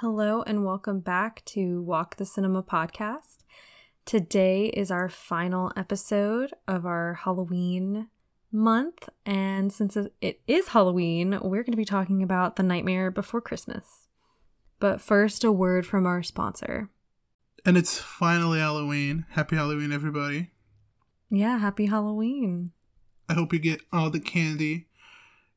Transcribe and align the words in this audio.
Hello, 0.00 0.42
and 0.42 0.64
welcome 0.64 1.00
back 1.00 1.44
to 1.46 1.82
Walk 1.82 2.18
the 2.18 2.24
Cinema 2.24 2.62
podcast. 2.62 3.38
Today 4.04 4.66
is 4.66 4.92
our 4.92 5.08
final 5.08 5.72
episode 5.76 6.52
of 6.68 6.86
our 6.86 7.14
Halloween 7.14 8.06
month, 8.52 9.08
and 9.26 9.72
since 9.72 9.96
it 9.96 10.40
is 10.46 10.68
Halloween, 10.68 11.40
we're 11.42 11.64
going 11.64 11.72
to 11.72 11.76
be 11.76 11.84
talking 11.84 12.22
about 12.22 12.54
The 12.54 12.62
Nightmare 12.62 13.10
Before 13.10 13.40
Christmas. 13.40 14.06
But 14.78 15.00
first, 15.00 15.42
a 15.42 15.50
word 15.50 15.84
from 15.84 16.06
our 16.06 16.22
sponsor. 16.22 16.90
And 17.66 17.76
it's 17.76 17.98
finally 17.98 18.60
Halloween. 18.60 19.26
Happy 19.30 19.56
Halloween, 19.56 19.90
everybody. 19.90 20.52
Yeah, 21.28 21.58
happy 21.58 21.86
Halloween. 21.86 22.70
I 23.28 23.34
hope 23.34 23.52
you 23.52 23.58
get 23.58 23.80
all 23.92 24.10
the 24.10 24.20
candy 24.20 24.86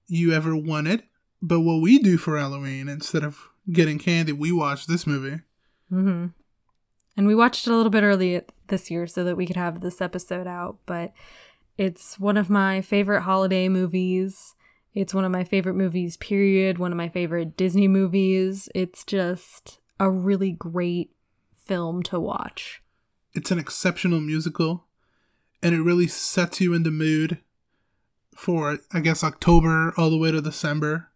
you 0.07 0.33
ever 0.33 0.55
wanted. 0.55 1.03
But 1.43 1.59
what 1.59 1.81
we 1.81 1.99
do 1.99 2.17
for 2.17 2.39
Halloween, 2.39 2.89
instead 2.89 3.23
of 3.23 3.50
getting 3.69 3.99
candy, 3.99 4.31
we 4.31 4.51
watched 4.51 4.87
this 4.87 5.05
movie. 5.05 5.41
Mm-hmm. 5.91 6.27
And 7.17 7.27
we 7.27 7.35
watched 7.35 7.67
it 7.67 7.71
a 7.71 7.75
little 7.75 7.89
bit 7.89 8.03
early 8.03 8.41
this 8.67 8.89
year 8.89 9.05
so 9.05 9.23
that 9.25 9.35
we 9.35 9.45
could 9.45 9.57
have 9.57 9.81
this 9.81 10.02
episode 10.02 10.47
out. 10.47 10.77
But 10.85 11.11
it's 11.77 12.17
one 12.19 12.38
of 12.38 12.49
my 12.49 12.81
favorite 12.81 13.21
holiday 13.21 13.67
movies. 13.67 14.55
It's 14.93 15.13
one 15.13 15.25
of 15.25 15.31
my 15.31 15.43
favorite 15.43 15.75
movies, 15.75 16.17
period. 16.17 16.77
One 16.77 16.91
of 16.91 16.97
my 16.97 17.09
favorite 17.09 17.57
Disney 17.57 17.88
movies. 17.88 18.69
It's 18.73 19.03
just 19.03 19.80
a 19.99 20.09
really 20.09 20.52
great 20.52 21.11
film 21.55 22.02
to 22.03 22.19
watch. 22.19 22.81
It's 23.33 23.52
an 23.52 23.59
exceptional 23.59 24.19
musical, 24.19 24.88
and 25.63 25.73
it 25.73 25.81
really 25.81 26.07
sets 26.07 26.59
you 26.59 26.73
in 26.73 26.83
the 26.83 26.91
mood 26.91 27.38
for, 28.35 28.80
I 28.91 28.99
guess, 28.99 29.23
October 29.23 29.93
all 29.95 30.09
the 30.09 30.17
way 30.17 30.31
to 30.31 30.41
December. 30.41 31.10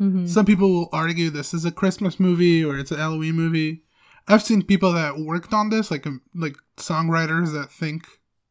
Mm-hmm. 0.00 0.26
Some 0.26 0.46
people 0.46 0.70
will 0.72 0.88
argue 0.92 1.28
this 1.30 1.52
is 1.52 1.64
a 1.64 1.72
Christmas 1.72 2.20
movie 2.20 2.64
or 2.64 2.78
it's 2.78 2.92
a 2.92 2.96
Halloween 2.96 3.34
movie. 3.34 3.82
I've 4.28 4.42
seen 4.42 4.62
people 4.62 4.92
that 4.92 5.18
worked 5.18 5.52
on 5.52 5.70
this, 5.70 5.90
like 5.90 6.06
um, 6.06 6.22
like 6.34 6.56
songwriters 6.76 7.52
that 7.52 7.72
think 7.72 8.06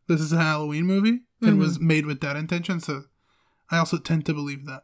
this 0.07 0.19
is 0.19 0.33
a 0.33 0.37
Halloween 0.41 0.85
movie 0.85 1.21
and 1.41 1.57
Mhm. 1.57 1.59
was 1.59 1.79
made 1.79 2.05
with 2.05 2.19
that 2.21 2.35
intention. 2.35 2.79
So 2.79 3.03
I 3.69 3.77
also 3.77 3.97
tend 3.97 4.25
to 4.25 4.33
believe 4.33 4.65
that. 4.65 4.83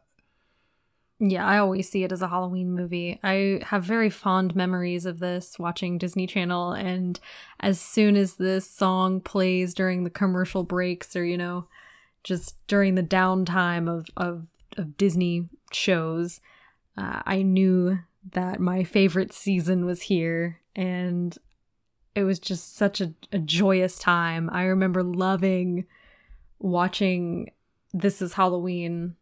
Yeah, 1.20 1.46
I 1.46 1.58
always 1.58 1.88
see 1.88 2.02
it 2.04 2.12
as 2.12 2.22
a 2.22 2.28
Halloween 2.28 2.72
movie. 2.74 3.18
I 3.22 3.60
have 3.66 3.84
very 3.84 4.10
fond 4.10 4.56
memories 4.56 5.06
of 5.06 5.20
this 5.20 5.58
watching 5.58 5.96
Disney 5.96 6.26
Channel, 6.26 6.72
and 6.72 7.20
as 7.60 7.80
soon 7.80 8.16
as 8.16 8.34
this 8.34 8.68
song 8.70 9.20
plays 9.20 9.74
during 9.74 10.02
the 10.04 10.10
commercial 10.10 10.64
breaks 10.64 11.14
or, 11.14 11.24
you 11.24 11.38
know, 11.38 11.66
just 12.24 12.56
during 12.66 12.94
the 12.96 13.02
downtime 13.02 13.88
of, 13.88 14.08
of, 14.16 14.48
of 14.76 14.96
Disney 14.96 15.48
shows, 15.72 16.40
uh, 16.96 17.22
I 17.26 17.42
knew 17.42 17.98
that 18.32 18.60
my 18.60 18.84
favorite 18.84 19.32
season 19.32 19.84
was 19.84 20.02
here, 20.02 20.60
and 20.74 21.36
it 22.14 22.24
was 22.24 22.38
just 22.38 22.76
such 22.76 23.00
a, 23.00 23.12
a 23.32 23.38
joyous 23.38 23.98
time. 23.98 24.48
I 24.52 24.64
remember 24.64 25.02
loving 25.02 25.86
watching 26.58 27.50
This 27.92 28.20
is 28.22 28.34
Halloween 28.34 29.14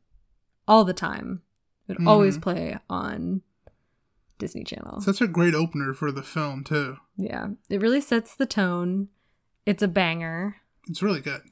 all 0.67 0.85
the 0.85 0.95
time. 0.95 1.43
It 1.89 1.99
would 1.99 2.07
always 2.09 2.39
Mhm. 2.39 2.43
play 2.43 2.79
on 2.89 3.43
Disney 4.39 4.65
Channel. 4.65 5.01
Such 5.03 5.21
a 5.21 5.27
great 5.29 5.55
opener 5.55 5.93
for 5.95 6.11
the 6.11 6.23
film 6.23 6.65
too. 6.65 6.97
yeah, 7.19 7.49
it 7.69 7.81
really 7.83 8.01
sets 8.01 8.35
the 8.35 8.47
tone. 8.47 9.09
It's 9.67 9.83
a 9.83 9.89
banger. 9.89 10.57
It's 10.89 11.03
really 11.03 11.21
good. 11.21 11.43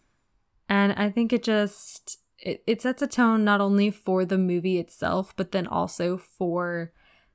And 0.69 0.93
I 0.95 1.11
think 1.11 1.33
it 1.33 1.43
just 1.43 2.21
it, 2.41 2.63
it 2.67 2.83
sets 2.83 3.03
a 3.03 3.07
tone 3.07 3.45
not 3.45 3.61
only 3.61 3.91
for 3.91 4.25
the 4.25 4.39
movie 4.39 4.79
itself, 4.79 5.35
but 5.37 5.53
then 5.53 5.67
also 5.67 6.17
for 6.17 6.93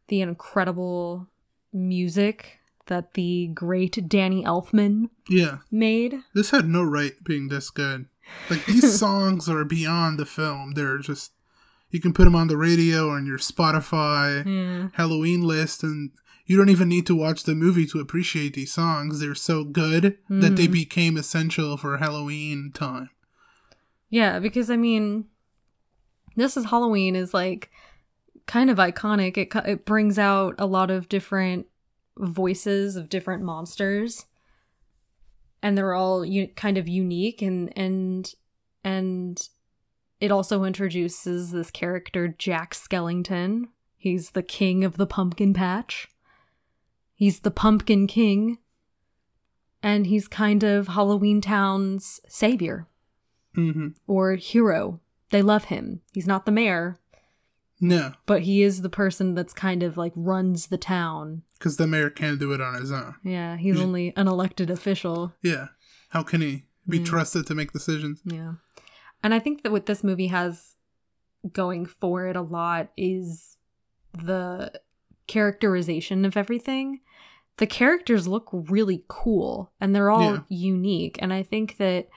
the 0.08 0.22
incredible 0.22 1.28
music 1.72 2.60
that 2.88 3.14
the 3.16 3.48
great 3.54 4.08
Danny 4.08 4.44
Elfman 4.44 5.10
Yeah, 5.28 5.60
made. 5.72 6.20
this 6.34 6.52
had 6.52 6.68
no 6.68 6.84
right 6.84 7.14
being 7.24 7.48
this 7.50 7.70
good. 7.70 8.06
Like 8.50 8.66
these 8.68 8.98
songs 9.00 9.50
are 9.50 9.66
beyond 9.66 10.20
the 10.20 10.26
film. 10.26 10.72
They're 10.74 11.00
just 11.00 11.32
you 11.92 12.00
can 12.02 12.14
put 12.14 12.26
them 12.26 12.36
on 12.36 12.48
the 12.48 12.58
radio 12.58 13.08
or 13.08 13.16
on 13.18 13.26
your 13.26 13.38
Spotify 13.38 14.46
Yeah. 14.46 14.90
Halloween 14.94 15.42
list, 15.44 15.84
and 15.84 16.12
you 16.46 16.58
don't 16.58 16.70
even 16.70 16.90
need 16.90 17.06
to 17.08 17.16
watch 17.16 17.44
the 17.44 17.56
movie 17.56 17.86
to 17.88 18.00
appreciate 18.00 18.54
these 18.54 18.74
songs. 18.74 19.20
They're 19.20 19.34
so 19.36 19.64
good 19.64 20.18
that 20.30 20.56
they 20.56 20.68
Mhm. 20.68 20.72
became 20.74 21.18
essential 21.18 21.78
for 21.78 21.98
Halloween 21.98 22.72
time. 22.74 23.10
Yeah, 24.10 24.40
because 24.40 24.70
I 24.70 24.78
mean, 24.78 25.26
this 26.36 26.58
is 26.58 26.66
Halloween 26.66 27.16
is 27.16 27.34
like 27.34 27.70
kind 28.46 28.70
of 28.70 28.78
iconic. 28.78 29.38
It 29.38 29.56
it 29.68 29.86
brings 29.86 30.20
out 30.20 30.56
a 30.58 30.66
lot 30.66 30.92
of 30.92 31.10
different 31.10 31.68
voices 32.18 32.96
of 32.96 33.10
different 33.10 33.44
monsters, 33.44 34.26
and 35.62 35.78
they're 35.78 35.94
all 35.94 36.24
u- 36.24 36.48
kind 36.56 36.78
of 36.78 36.88
unique 36.88 37.42
and 37.42 37.72
and 37.78 38.34
and 38.84 39.50
it 40.20 40.32
also 40.32 40.64
introduces 40.64 41.52
this 41.52 41.72
character 41.72 42.28
Jack 42.28 42.74
Skellington. 42.74 43.66
He's 43.98 44.32
the 44.32 44.44
king 44.44 44.84
of 44.84 44.98
the 44.98 45.08
pumpkin 45.08 45.54
patch. 45.54 46.08
He's 47.16 47.40
the 47.40 47.52
pumpkin 47.52 48.08
king. 48.08 48.60
And 49.82 50.08
he's 50.08 50.28
kind 50.28 50.64
of 50.64 50.90
Halloween 50.90 51.42
Town's 51.42 52.20
savior 52.28 52.88
hmm 53.56 53.88
or 54.08 54.36
hero. 54.36 55.00
They 55.32 55.42
love 55.42 55.66
him. 55.66 56.02
He's 56.14 56.28
not 56.28 56.46
the 56.46 56.52
mayor, 56.52 57.00
No, 57.82 58.14
but 58.26 58.44
he 58.44 58.62
is 58.62 58.82
the 58.84 58.90
person 58.90 59.34
that's 59.36 59.54
kind 59.54 59.82
of 59.84 59.98
like 59.98 60.14
runs 60.16 60.68
the 60.68 60.78
town. 60.78 61.42
because 61.58 61.78
the 61.78 61.88
mayor 61.88 62.10
can't 62.10 62.40
do 62.40 62.52
it 62.54 62.62
on 62.62 62.76
his 62.80 62.92
own. 62.92 63.16
Yeah, 63.24 63.58
he's 63.58 63.78
Yeah. 63.78 63.84
only 63.84 64.14
an 64.16 64.28
elected 64.28 64.70
official. 64.70 65.34
Yeah, 65.42 65.70
how 66.10 66.22
can 66.24 66.42
he 66.42 66.66
be 66.88 67.00
Yeah. 67.00 67.06
trusted 67.06 67.48
to 67.48 67.56
make 67.56 67.72
decisions? 67.74 68.22
Yeah. 68.24 68.54
And 69.24 69.34
I 69.34 69.40
think 69.40 69.64
that 69.64 69.72
what 69.72 69.88
this 69.88 70.04
movie 70.04 70.28
has 70.28 70.76
going 71.52 71.86
for 71.86 72.28
it 72.28 72.36
a 72.36 72.42
lot 72.42 72.92
is 72.96 73.58
the 74.14 74.72
characterization 75.28 76.24
of 76.26 76.38
everything. 76.38 77.02
The 77.58 77.68
characters 77.68 78.28
look 78.28 78.50
really 78.52 79.04
cool 79.08 79.72
and 79.80 79.94
they're 79.96 80.10
all 80.12 80.22
Yeah. 80.22 80.42
unique. 80.50 81.18
And 81.22 81.34
I 81.34 81.44
think 81.44 81.78
that, 81.78 82.10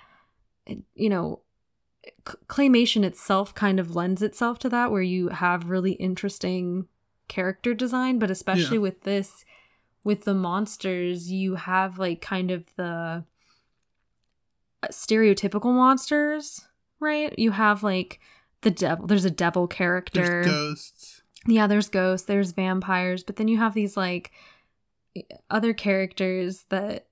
you 0.95 1.09
know, 1.09 1.41
claymation 2.47 3.05
itself 3.05 3.55
kind 3.55 3.79
of 3.81 3.95
lends 3.95 4.23
itself 4.23 4.59
to 4.61 4.69
that, 4.69 4.91
where 4.91 5.03
you 5.03 5.29
have 5.29 5.71
really 5.71 5.93
interesting 5.93 6.87
character 7.29 7.75
design, 7.75 8.19
but 8.19 8.31
especially 8.31 8.77
Yeah. 8.77 8.83
with 8.83 9.03
this, 9.03 9.45
with 10.05 10.25
the 10.25 10.35
monsters, 10.35 11.31
you 11.31 11.57
have 11.57 11.99
like 11.99 12.21
kind 12.21 12.51
of 12.51 12.65
the 12.77 13.25
uh, 14.83 14.89
stereotypical 14.91 15.75
monsters, 15.75 16.67
right? 17.01 17.37
You 17.39 17.51
have 17.51 17.83
like 17.83 18.21
the 18.63 18.71
devil. 18.71 19.07
There's 19.07 19.25
a 19.25 19.31
devil 19.31 19.67
character. 19.67 20.23
There's 20.23 20.47
ghosts. 20.47 21.23
Yeah, 21.47 21.67
there's 21.67 21.89
ghosts, 21.89 22.27
there's 22.27 22.53
vampires, 22.53 23.23
but 23.23 23.37
then 23.37 23.49
you 23.49 23.59
have 23.59 23.75
these 23.75 23.97
like 23.97 24.33
other 25.51 25.73
characters 25.73 26.65
that 26.69 27.07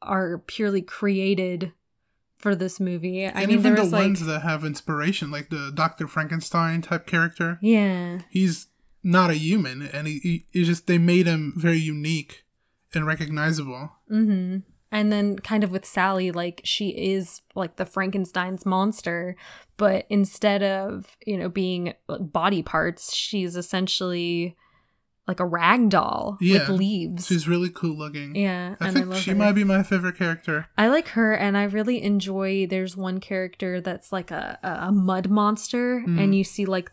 are 0.00 0.38
purely 0.38 0.82
created 0.82 1.72
for 2.44 2.54
this 2.54 2.78
movie. 2.78 3.24
I 3.24 3.30
and 3.30 3.48
mean, 3.48 3.58
even 3.58 3.74
the 3.74 3.84
like 3.84 4.02
ones 4.02 4.26
that 4.26 4.42
have 4.42 4.66
inspiration, 4.66 5.30
like 5.30 5.48
the 5.48 5.72
Doctor 5.74 6.06
Frankenstein 6.06 6.82
type 6.82 7.06
character, 7.06 7.58
yeah, 7.62 8.18
he's 8.28 8.66
not 9.02 9.30
a 9.30 9.34
human, 9.34 9.80
and 9.80 10.06
he, 10.06 10.18
he 10.18 10.46
it's 10.52 10.68
just 10.68 10.86
they 10.86 10.98
made 10.98 11.26
him 11.26 11.54
very 11.56 11.78
unique 11.78 12.44
and 12.94 13.06
recognizable. 13.06 13.92
mm-hmm. 14.10 14.58
And 14.92 15.10
then 15.10 15.38
kind 15.38 15.64
of 15.64 15.72
with 15.72 15.86
Sally, 15.86 16.30
like 16.30 16.60
she 16.64 16.90
is 16.90 17.40
like 17.54 17.76
the 17.76 17.86
Frankenstein's 17.86 18.66
monster, 18.66 19.36
but 19.78 20.04
instead 20.10 20.62
of 20.62 21.16
you 21.26 21.38
know 21.38 21.48
being 21.48 21.94
body 22.20 22.62
parts, 22.62 23.14
she's 23.14 23.56
essentially 23.56 24.54
like 25.26 25.40
a 25.40 25.46
rag 25.46 25.88
doll 25.88 26.36
Yeah, 26.40 26.68
with 26.68 26.78
leaves. 26.78 27.26
She's 27.26 27.48
really 27.48 27.70
cool 27.70 27.96
looking. 27.96 28.36
yeah, 28.36 28.74
I 28.80 28.88
and 28.88 28.94
think 28.96 29.06
I 29.06 29.10
love 29.10 29.18
she 29.20 29.30
her. 29.30 29.36
might 29.36 29.52
be 29.52 29.64
my 29.64 29.82
favorite 29.82 30.16
character. 30.18 30.66
I 30.76 30.88
like 30.88 31.08
her, 31.08 31.32
and 31.34 31.56
I 31.56 31.64
really 31.64 32.02
enjoy. 32.02 32.66
There's 32.66 32.96
one 32.96 33.20
character 33.20 33.80
that's 33.80 34.12
like 34.12 34.30
a 34.30 34.58
a 34.62 34.88
a 34.88 34.92
mud 34.92 35.30
monster, 35.30 36.02
Mm. 36.06 36.20
and 36.22 36.34
you 36.34 36.44
see 36.44 36.66
like 36.66 36.90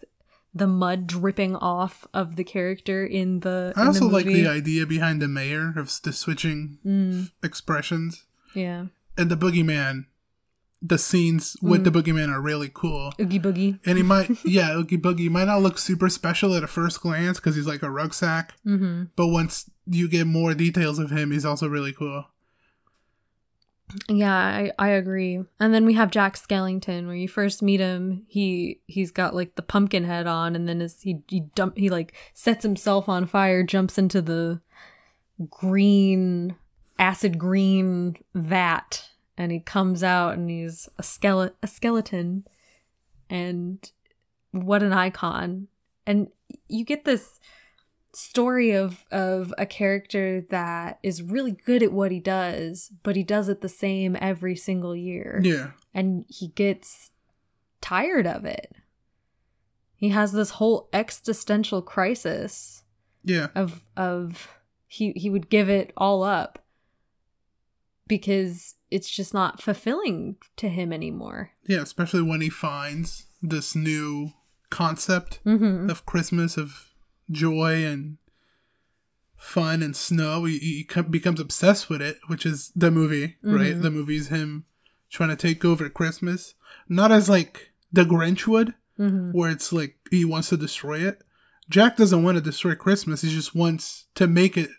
the 0.54 0.68
mud 0.68 1.08
dripping 1.08 1.56
off 1.56 2.06
of 2.14 2.36
the 2.36 2.44
character 2.44 3.06
in 3.06 3.40
the. 3.42 3.74
I 3.76 3.82
in 3.82 3.88
also 3.88 4.08
the 4.08 4.14
like 4.14 4.26
the 4.26 4.48
idea 4.48 4.86
behind 4.86 5.22
the 5.22 5.28
mayor 5.28 5.74
of 5.78 5.92
the 6.04 6.12
switching 6.14 6.78
Mm, 6.86 7.32
expressions 7.44 8.24
yeah, 8.54 8.86
and 9.18 9.30
the 9.32 9.38
boogeyman. 9.38 10.06
The 10.84 10.98
scenes 10.98 11.56
with 11.62 11.82
Mm. 11.82 11.84
the 11.84 11.92
boogeyman 11.92 12.30
are 12.30 12.42
really 12.42 12.70
cool. 12.74 13.14
Oogie 13.20 13.40
Boogie. 13.40 13.80
And 13.86 13.98
he 13.98 14.04
might, 14.04 14.32
yeah, 14.46 14.74
Oogie 14.76 14.98
Boogie 14.98 15.30
might 15.30 15.46
not 15.46 15.62
look 15.62 15.78
super 15.78 16.10
special 16.10 16.56
at 16.56 16.64
a 16.64 16.68
first 16.68 17.02
glance 17.02 17.40
because 17.40 17.56
he's 17.56 17.68
like 17.68 17.84
a 17.84 17.90
rucksack. 17.92 18.54
Mm-hmm. 18.66 19.04
But 19.16 19.28
once 19.28 19.70
you 19.86 20.10
get 20.10 20.26
more 20.26 20.54
details 20.56 20.98
of 20.98 21.12
him, 21.12 21.32
he's 21.32 21.46
also 21.46 21.68
really 21.68 21.94
cool. 21.94 22.26
Yeah, 24.08 24.34
I, 24.34 24.72
I 24.80 24.88
agree. 24.90 25.44
And 25.60 25.74
then 25.74 25.86
we 25.86 25.94
have 25.96 26.12
Jack 26.12 26.36
Skellington, 26.38 27.06
where 27.08 27.16
you 27.16 27.28
first 27.28 27.62
meet 27.62 27.82
him. 27.82 28.24
He 28.30 28.80
he's 28.88 29.12
got 29.12 29.36
like 29.36 29.56
the 29.56 29.62
pumpkin 29.62 30.06
head 30.06 30.28
on, 30.28 30.56
and 30.56 30.66
then 30.68 30.82
as 30.82 31.02
he 31.02 31.22
he 31.28 31.42
dump 31.56 31.78
he 31.78 31.90
like 31.90 32.14
sets 32.34 32.64
himself 32.64 33.10
on 33.10 33.26
fire, 33.26 33.64
jumps 33.64 33.98
into 33.98 34.22
the 34.22 34.62
green 35.50 36.56
acid 36.98 37.38
green 37.38 38.16
vat, 38.34 39.10
and 39.42 39.52
he 39.52 39.60
comes 39.60 40.04
out 40.04 40.36
and 40.36 40.52
he's 40.52 40.88
a 41.00 41.04
skeleton 41.04 41.56
a 41.64 41.68
skeleton, 41.68 42.46
and 43.28 43.92
what 44.52 44.84
an 44.84 44.94
icon! 44.94 45.68
And 46.06 46.28
you 46.68 46.86
get 46.86 47.06
this 47.06 47.40
story 48.14 48.72
of 48.72 49.06
of 49.12 49.52
a 49.58 49.66
character 49.66 50.42
that 50.50 51.00
is 51.02 51.24
really 51.24 51.54
good 51.54 51.82
at 51.82 51.92
what 51.92 52.12
he 52.12 52.20
does, 52.20 52.92
but 53.02 53.16
he 53.16 53.24
does 53.24 53.50
it 53.50 53.62
the 53.62 53.70
same 53.70 54.16
every 54.22 54.56
single 54.56 54.96
year. 54.96 55.42
Yeah. 55.44 55.72
And 55.92 56.26
he 56.28 56.50
gets 56.50 57.10
tired 57.82 58.28
of 58.28 58.46
it. 58.46 58.76
He 59.96 60.10
has 60.10 60.34
this 60.34 60.52
whole 60.52 60.88
existential 60.94 61.82
crisis 61.82 62.84
Yeah. 63.24 63.48
of 63.56 63.82
of 63.98 64.50
he 64.88 65.14
he 65.14 65.30
would 65.32 65.50
give 65.50 65.68
it 65.68 65.94
all 65.98 66.22
up 66.22 66.60
because 68.08 68.76
it's 68.92 69.10
just 69.10 69.34
not 69.34 69.62
fulfilling 69.62 70.36
to 70.58 70.68
him 70.70 70.92
anymore. 70.94 71.52
Yeah, 71.66 71.82
especially 71.82 72.22
when 72.22 72.42
he 72.42 72.50
finds 72.50 73.26
this 73.42 73.76
new 73.76 74.34
concept 74.70 75.40
Mm-hmm. 75.46 75.90
of 75.90 76.06
Christmas 76.06 76.58
of 76.58 76.90
joy 77.32 77.84
and 77.86 78.18
fun 79.38 79.82
and 79.82 79.96
snow. 79.96 80.46
He, 80.46 80.60
he 80.60 81.02
becomes 81.10 81.40
obsessed 81.40 81.90
with 81.90 82.02
it, 82.02 82.18
which 82.28 82.46
is 82.46 82.72
the 82.76 82.92
movie, 82.92 83.38
right? 83.42 83.76
Mhm. 83.76 83.82
The 83.82 83.92
movie's 83.92 84.28
him 84.28 84.66
trying 85.10 85.30
to 85.30 85.36
take 85.36 85.66
over 85.66 85.90
Christmas, 85.90 86.54
not 86.88 87.12
as 87.12 87.28
like 87.30 87.72
the 87.92 88.04
Grinch 88.04 88.48
would, 88.48 88.76
Mm-hmm. 89.00 89.32
where 89.32 89.50
it's 89.50 89.74
like 89.74 89.96
he 90.12 90.24
wants 90.26 90.50
to 90.50 90.58
destroy 90.58 91.00
it. 91.00 91.24
Jack 91.70 91.98
doesn't 91.98 92.22
want 92.24 92.36
to 92.36 92.42
destroy 92.42 92.76
Christmas. 92.76 93.22
He 93.24 93.30
just 93.34 93.56
wants 93.56 94.06
to 94.16 94.28
make 94.28 94.58
it 94.58 94.70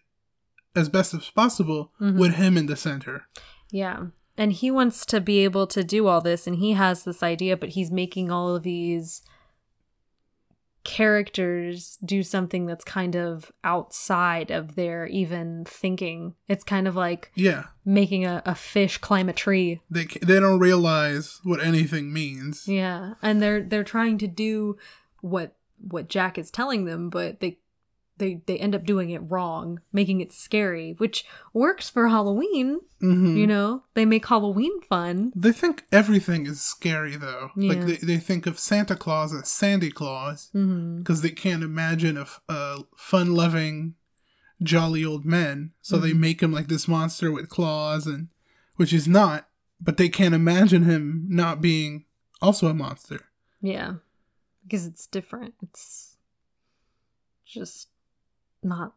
as 0.76 0.88
best 0.88 1.12
as 1.12 1.28
possible 1.30 1.90
Mhm. 2.00 2.18
with 2.18 2.34
him 2.34 2.56
in 2.56 2.66
the 2.66 2.76
center. 2.76 3.26
Yeah. 3.72 4.06
And 4.38 4.52
he 4.52 4.70
wants 4.70 5.04
to 5.06 5.20
be 5.20 5.40
able 5.40 5.66
to 5.66 5.82
do 5.82 6.06
all 6.06 6.20
this 6.20 6.46
and 6.46 6.56
he 6.56 6.72
has 6.74 7.02
this 7.02 7.22
idea, 7.22 7.56
but 7.56 7.70
he's 7.70 7.90
making 7.90 8.30
all 8.30 8.54
of 8.54 8.62
these 8.62 9.22
characters 10.84 11.96
do 12.04 12.22
something 12.22 12.66
that's 12.66 12.84
kind 12.84 13.14
of 13.14 13.52
outside 13.62 14.50
of 14.50 14.74
their 14.74 15.06
even 15.06 15.64
thinking. 15.64 16.34
It's 16.48 16.64
kind 16.64 16.88
of 16.88 16.96
like 16.96 17.30
Yeah, 17.34 17.66
making 17.84 18.24
a, 18.24 18.42
a 18.44 18.54
fish 18.54 18.98
climb 18.98 19.28
a 19.28 19.32
tree. 19.32 19.80
they 19.90 20.06
they 20.22 20.40
don't 20.40 20.58
realize 20.58 21.38
what 21.44 21.62
anything 21.62 22.12
means. 22.12 22.66
Yeah. 22.66 23.14
And 23.22 23.40
they're 23.40 23.62
they're 23.62 23.84
trying 23.84 24.18
to 24.18 24.26
do 24.26 24.76
what 25.20 25.54
what 25.78 26.08
Jack 26.08 26.36
is 26.38 26.50
telling 26.50 26.84
them, 26.84 27.10
but 27.10 27.40
they 27.40 27.58
they 28.18 28.40
they 28.46 28.58
end 28.58 28.74
up 28.74 28.84
doing 28.84 29.10
it 29.10 29.18
wrong, 29.30 29.80
making 29.92 30.20
it 30.20 30.32
scary, 30.32 30.94
which 30.98 31.24
works 31.52 31.88
for 31.90 32.08
Halloween, 32.08 32.80
hmm 33.00 33.36
you 33.36 33.46
know? 33.46 33.82
They 33.94 34.04
make 34.04 34.26
Halloween 34.26 34.80
fun. 34.82 35.32
They 35.34 35.52
think 35.52 35.84
everything 35.90 36.46
is 36.46 36.60
scary 36.60 37.16
though. 37.16 37.50
Yeah. 37.56 37.72
Like 37.72 37.86
they, 37.86 37.96
they 37.96 38.18
think 38.18 38.46
of 38.46 38.58
Santa 38.58 38.94
Claus 38.96 39.34
as 39.34 39.48
Sandy 39.48 39.90
Claus 39.90 40.50
because 40.52 41.22
they 41.22 41.30
can't 41.30 41.62
imagine 41.64 42.16
a, 42.16 42.26
a 42.48 42.78
fun-loving, 42.96 43.94
jolly 44.62 45.04
old 45.04 45.24
man. 45.24 45.72
So 45.80 45.98
they 45.98 46.12
Mhm. 46.12 46.18
make 46.20 46.42
him 46.42 46.52
like 46.52 46.68
this 46.68 46.86
monster 46.86 47.32
with 47.32 47.48
claws 47.48 48.06
and 48.06 48.28
which 48.76 48.90
he's 48.90 49.08
not. 49.08 49.48
But 49.80 49.96
they 49.96 50.08
can't 50.08 50.34
imagine 50.34 50.84
him 50.84 51.26
not 51.28 51.60
being 51.60 52.04
also 52.40 52.68
a 52.68 52.74
monster. 52.74 53.22
Yeah. 53.60 53.94
Because 54.62 54.86
it's 54.86 55.08
different. 55.08 55.54
It's 55.60 56.16
just 57.44 57.88
not 58.62 58.94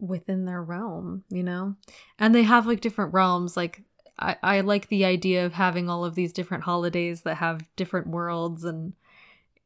within 0.00 0.44
their 0.44 0.62
realm, 0.62 1.24
you 1.28 1.42
know? 1.42 1.74
And 2.18 2.34
they 2.34 2.44
have 2.44 2.66
like 2.66 2.80
different 2.80 3.12
realms. 3.12 3.56
Like, 3.56 3.82
I, 4.18 4.36
I 4.42 4.60
like 4.60 4.88
the 4.88 5.04
idea 5.04 5.44
of 5.46 5.54
having 5.54 5.88
all 5.88 6.04
of 6.04 6.14
these 6.14 6.32
different 6.32 6.64
holidays 6.64 7.22
that 7.22 7.36
have 7.36 7.64
different 7.76 8.08
worlds. 8.08 8.64
And 8.64 8.92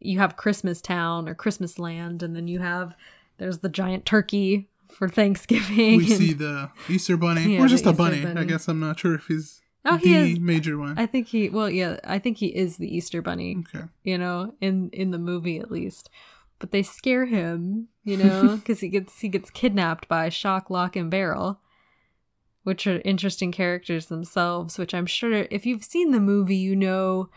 you 0.01 0.19
have 0.19 0.37
Christmas 0.37 0.81
Town 0.81 1.29
or 1.29 1.35
Christmas 1.35 1.79
Land. 1.79 2.23
And 2.23 2.35
then 2.35 2.49
you 2.49 2.61
have, 2.61 2.95
there's 3.39 3.59
the 3.59 3.69
giant 3.69 4.05
turkey 4.07 4.69
for 4.89 5.09
Thanksgiving. 5.21 5.97
We 5.99 6.07
and- 6.13 6.19
see 6.19 6.33
the 6.33 6.71
Easter 6.89 7.17
bunny, 7.17 7.55
Yeah, 7.55 7.63
or 7.65 7.69
just 7.69 7.87
a 7.87 7.91
Easter 7.91 7.97
bunny. 8.03 8.27
I 8.27 8.45
guess 8.45 8.69
I'm 8.69 8.81
not 8.81 8.99
sure 8.99 9.15
if 9.15 9.27
he's 9.27 9.61
oh, 9.85 9.97
he 9.97 10.13
the 10.15 10.33
is. 10.33 10.41
major 10.41 10.79
one. 10.79 10.99
I 10.99 11.07
think 11.07 11.29
he, 11.29 11.49
well, 11.49 11.69
yeah, 11.71 11.99
I 12.05 12.19
think 12.19 12.39
he 12.39 12.49
is 12.49 12.77
the 12.77 12.95
Easter 12.95 13.23
bunny. 13.23 13.65
okay. 13.75 13.87
you 14.05 14.19
know, 14.19 14.55
in 14.61 14.91
in 14.91 15.11
the 15.11 15.19
movie 15.19 15.59
at 15.59 15.71
least. 15.71 16.11
But 16.63 16.71
they 16.71 16.85
scare 16.85 17.27
him, 17.27 17.89
you 18.05 18.17
know, 18.17 18.57
because 18.57 18.79
he 18.79 18.89
gets 18.89 19.19
he 19.19 19.29
gets 19.29 19.51
kidnapped 19.51 20.07
by 20.09 20.29
Shock, 20.29 20.71
Lock, 20.71 20.95
and 20.95 21.11
Barrel, 21.11 21.59
which 22.63 22.87
are 22.87 23.03
interesting 23.05 23.51
characters 23.51 24.07
themselves. 24.07 24.79
Which 24.79 24.95
I'm 24.95 25.07
sure 25.07 25.49
if 25.51 25.67
you've 25.67 25.83
seen 25.83 26.13
the 26.13 26.21
movie, 26.21 26.55
you 26.55 26.77
know, 26.77 27.31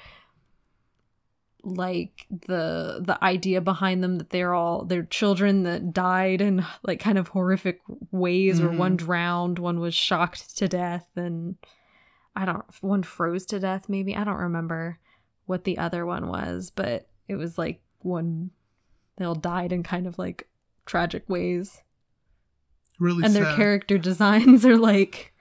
like 1.63 2.27
the 2.29 3.01
the 3.03 3.17
idea 3.23 3.61
behind 3.61 4.03
them 4.03 4.19
that 4.19 4.29
they're 4.29 4.53
all 4.53 4.85
they're 4.85 5.01
children 5.03 5.63
that 5.63 5.91
died 5.91 6.39
in 6.39 6.63
like 6.83 6.99
kind 6.99 7.17
of 7.17 7.29
horrific 7.29 7.79
ways, 8.11 8.61
where 8.61 8.69
Mhm. 8.69 8.77
one 8.77 8.95
drowned, 8.95 9.57
one 9.57 9.79
was 9.79 9.95
shocked 9.95 10.55
to 10.57 10.67
death, 10.67 11.09
and 11.15 11.55
I 12.35 12.45
don't 12.45 12.63
one 12.81 13.01
froze 13.01 13.47
to 13.47 13.59
death. 13.59 13.89
Maybe 13.89 14.15
I 14.15 14.23
don't 14.23 14.35
remember 14.35 14.99
what 15.47 15.63
the 15.63 15.79
other 15.79 16.05
one 16.05 16.27
was, 16.27 16.69
but 16.69 17.07
it 17.27 17.37
was 17.37 17.57
like 17.57 17.81
one 18.03 18.51
they 19.17 19.25
all 19.25 19.35
died 19.35 19.71
in 19.71 19.83
kind 19.83 20.07
of 20.07 20.17
like 20.19 20.47
tragic 20.85 21.27
ways. 21.29 21.81
Really 22.99 23.23
and 23.23 23.33
sad. 23.33 23.43
their 23.43 23.55
character 23.55 23.97
designs 24.09 24.65
are 24.65 24.77
like 24.77 25.33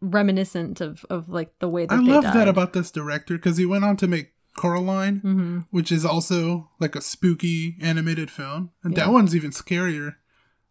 reminiscent 0.00 0.80
of 0.80 1.04
of 1.10 1.28
like 1.28 1.56
the 1.60 1.68
way 1.68 1.86
that 1.86 1.94
I 1.94 1.98
love 2.02 2.24
died. 2.24 2.34
that 2.34 2.48
about 2.48 2.72
this 2.72 2.90
director 2.90 3.34
because 3.34 3.56
he 3.56 3.66
went 3.66 3.84
on 3.84 3.96
to 3.98 4.08
make 4.08 4.32
Coraline, 4.56 5.20
hmm 5.20 5.58
which 5.70 5.90
is 5.90 6.04
also 6.04 6.70
like 6.80 6.94
a 6.96 7.00
spooky 7.00 7.76
animated 7.80 8.30
film, 8.30 8.70
and 8.82 8.96
Yeah. 8.96 9.04
that 9.06 9.12
one's 9.12 9.34
even 9.34 9.50
scarier. 9.50 10.16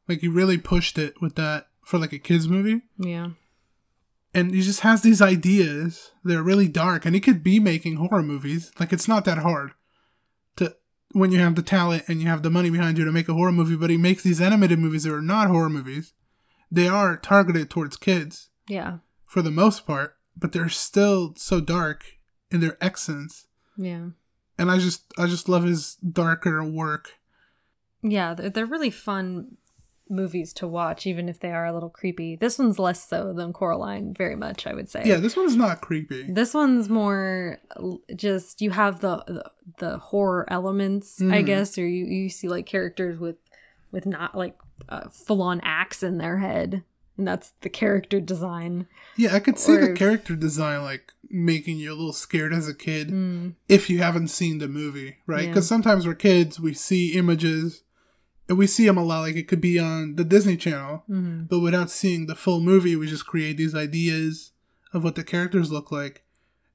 Like 0.07 0.19
he 0.19 0.27
really 0.27 0.57
pushed 0.57 0.97
it 0.97 1.19
with 1.21 1.35
that 1.35 1.67
for 1.85 1.97
like 1.97 2.13
a 2.13 2.19
kids 2.19 2.47
movie, 2.47 2.81
Yeah. 2.97 3.31
and 4.33 4.53
he 4.53 4.61
just 4.61 4.81
has 4.81 5.01
these 5.01 5.21
ideas. 5.21 6.11
They're 6.23 6.43
really 6.43 6.67
dark, 6.67 7.05
and 7.05 7.15
he 7.15 7.21
could 7.21 7.43
be 7.43 7.59
making 7.59 7.95
horror 7.95 8.21
movies. 8.23 8.71
Like 8.79 8.93
it's 8.93 9.07
not 9.07 9.25
that 9.25 9.39
hard 9.39 9.71
when 11.13 11.31
you 11.31 11.39
have 11.39 11.55
the 11.55 11.61
talent 11.61 12.03
and 12.07 12.21
you 12.21 12.27
have 12.27 12.43
the 12.43 12.49
money 12.49 12.69
behind 12.69 12.97
you 12.97 13.05
to 13.05 13.11
make 13.11 13.27
a 13.29 13.33
horror 13.33 13.51
movie. 13.51 13.75
But 13.75 13.89
he 13.89 13.97
makes 13.97 14.23
these 14.23 14.41
animated 14.41 14.79
movies 14.79 15.03
that 15.03 15.13
are 15.13 15.21
not 15.21 15.47
horror 15.47 15.69
movies. 15.69 16.13
They 16.71 16.87
are 16.87 17.17
targeted 17.17 17.69
towards 17.69 17.97
kids 17.97 18.49
Yeah. 18.67 18.97
for 19.25 19.41
the 19.41 19.51
most 19.51 19.85
part, 19.85 20.15
but 20.37 20.51
they're 20.53 20.69
still 20.69 21.33
so 21.35 21.59
dark 21.59 22.05
in 22.49 22.59
their 22.61 22.77
essence. 22.81 23.47
Yeah. 23.77 24.09
And 24.57 24.69
I 24.71 24.77
just 24.77 25.03
I 25.17 25.25
just 25.27 25.49
love 25.49 25.63
his 25.63 25.95
darker 25.95 26.63
work. 26.63 27.13
Yeah, 28.03 28.33
they're, 28.33 28.49
they're 28.49 28.65
really 28.65 28.89
fun 28.89 29.57
movies 30.11 30.53
to 30.53 30.67
watch 30.67 31.07
even 31.07 31.27
if 31.29 31.39
they 31.39 31.51
are 31.51 31.65
a 31.65 31.73
little 31.73 31.89
creepy. 31.89 32.35
This 32.35 32.59
one's 32.59 32.77
less 32.77 33.07
so 33.07 33.33
than 33.33 33.53
Coraline 33.53 34.13
very 34.13 34.35
much, 34.35 34.67
I 34.67 34.73
would 34.73 34.89
say. 34.89 35.03
Yeah, 35.05 35.17
this 35.17 35.35
one's 35.35 35.55
not 35.55 35.81
creepy. 35.81 36.23
This 36.31 36.53
one's 36.53 36.89
more 36.89 37.59
just 38.15 38.61
you 38.61 38.71
have 38.71 38.99
the 38.99 39.23
the, 39.27 39.51
the 39.79 39.97
horror 39.97 40.45
elements, 40.49 41.21
I 41.21 41.41
Mhm. 41.41 41.45
guess, 41.45 41.77
or 41.77 41.87
you 41.87 42.05
you 42.05 42.29
see 42.29 42.47
like 42.49 42.65
characters 42.65 43.17
with 43.19 43.37
with 43.91 44.05
not 44.05 44.35
like 44.35 44.57
a 44.89 45.09
full 45.09 45.41
on 45.41 45.59
axe 45.61 46.03
in 46.03 46.17
their 46.17 46.37
head, 46.39 46.83
and 47.17 47.27
that's 47.27 47.51
the 47.61 47.69
character 47.69 48.19
design. 48.19 48.87
Yeah, 49.15 49.33
I 49.35 49.39
could 49.39 49.59
see 49.59 49.77
the 49.77 49.93
character 49.93 50.35
design 50.35 50.81
like 50.83 51.13
making 51.29 51.77
you 51.77 51.91
a 51.91 51.95
little 51.95 52.11
scared 52.13 52.51
as 52.53 52.67
a 52.67 52.73
kid 52.73 53.09
Mm, 53.09 53.53
if 53.69 53.89
you 53.89 53.99
haven't 53.99 54.27
seen 54.27 54.57
the 54.57 54.67
movie, 54.67 55.17
right? 55.25 55.43
Yeah. 55.43 55.47
Because 55.49 55.67
sometimes 55.67 56.05
we're 56.05 56.13
kids, 56.15 56.59
we 56.59 56.73
see 56.73 57.13
images 57.13 57.83
and 58.51 58.57
we 58.59 58.67
see 58.67 58.85
them 58.85 58.97
a 58.97 59.03
lot. 59.03 59.21
Like 59.21 59.35
it 59.37 59.47
could 59.47 59.61
be 59.61 59.79
on 59.79 60.15
the 60.17 60.25
Disney 60.25 60.57
Channel, 60.57 61.03
mhm. 61.09 61.47
but 61.47 61.61
without 61.61 61.89
seeing 61.89 62.27
the 62.27 62.35
full 62.35 62.59
movie, 62.59 62.97
we 62.97 63.07
just 63.07 63.25
create 63.25 63.55
these 63.55 63.73
ideas 63.73 64.51
of 64.93 65.03
what 65.05 65.15
the 65.15 65.23
characters 65.23 65.71
look 65.71 65.89
like. 65.91 66.23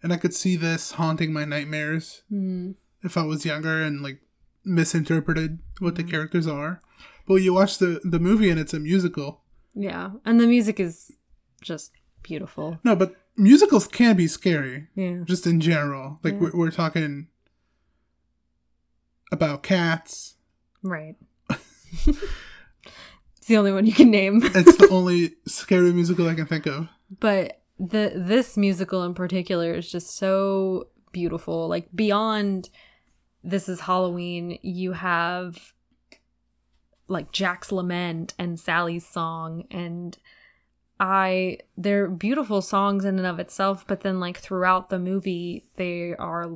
And 0.03 0.11
I 0.13 0.17
could 0.17 0.33
see 0.35 0.57
this 0.57 0.93
haunting 0.93 1.33
my 1.35 1.45
nightmares 1.45 2.23
Mm. 2.33 2.77
if 3.03 3.17
I 3.19 3.25
was 3.25 3.45
younger 3.45 3.83
and 3.83 4.01
like 4.03 4.21
misinterpreted 4.65 5.59
what 5.79 5.97
the 5.97 6.03
Mhm. 6.05 6.11
characters 6.11 6.47
are. 6.47 6.81
But 7.29 7.37
you 7.37 7.53
watch 7.53 7.77
the 7.79 8.01
the 8.05 8.19
movie 8.21 8.49
and 8.51 8.59
it's 8.59 8.73
a 8.75 8.81
musical. 8.81 9.43
Yeah, 9.75 10.13
and 10.25 10.41
the 10.41 10.47
music 10.47 10.81
is 10.81 11.13
just 11.61 11.93
beautiful. 12.23 12.79
No, 12.85 12.97
but 12.97 13.15
musicals 13.37 13.87
can 13.87 14.17
be 14.17 14.27
scary, 14.29 14.89
Yeah, 14.95 15.25
just 15.25 15.47
in 15.47 15.61
general. 15.61 16.21
Like 16.25 16.35
Yeah. 16.35 16.41
we're, 16.41 16.57
we're 16.57 16.71
talking 16.71 17.29
about 19.31 19.63
cats. 19.63 20.37
right. 20.83 21.17
it's 22.07 23.47
the 23.47 23.57
only 23.57 23.73
one 23.73 23.87
you 23.87 23.93
can 23.93 24.11
name. 24.11 24.43
It's 24.55 24.77
the 24.77 24.89
only 24.91 25.35
scary 25.47 25.93
musical 25.93 26.29
I 26.29 26.35
can 26.35 26.47
think 26.47 26.67
of. 26.67 26.89
but 27.21 27.61
the 27.79 28.13
this 28.17 28.57
musical 28.57 29.03
in 29.05 29.13
particular 29.15 29.75
is 29.75 29.91
just 29.91 30.17
so 30.17 30.89
beautiful. 31.13 31.69
Like 31.69 31.89
beyond 31.95 32.71
this 33.45 33.69
is 33.69 33.81
Halloween, 33.81 34.59
you 34.63 34.93
have 34.93 35.73
like 37.09 37.31
Jack's 37.33 37.71
lament 37.71 38.35
and 38.39 38.59
Sally's 38.59 39.07
song 39.07 39.65
and 39.71 40.17
I 40.99 41.59
they're 41.77 42.09
beautiful 42.09 42.63
songs 42.63 43.05
in 43.05 43.19
and 43.19 43.27
of 43.27 43.39
itself, 43.39 43.85
but 43.87 44.01
then 44.01 44.19
like 44.21 44.39
throughout 44.39 44.89
the 44.89 44.99
movie 44.99 45.67
they 45.77 46.15
are 46.19 46.47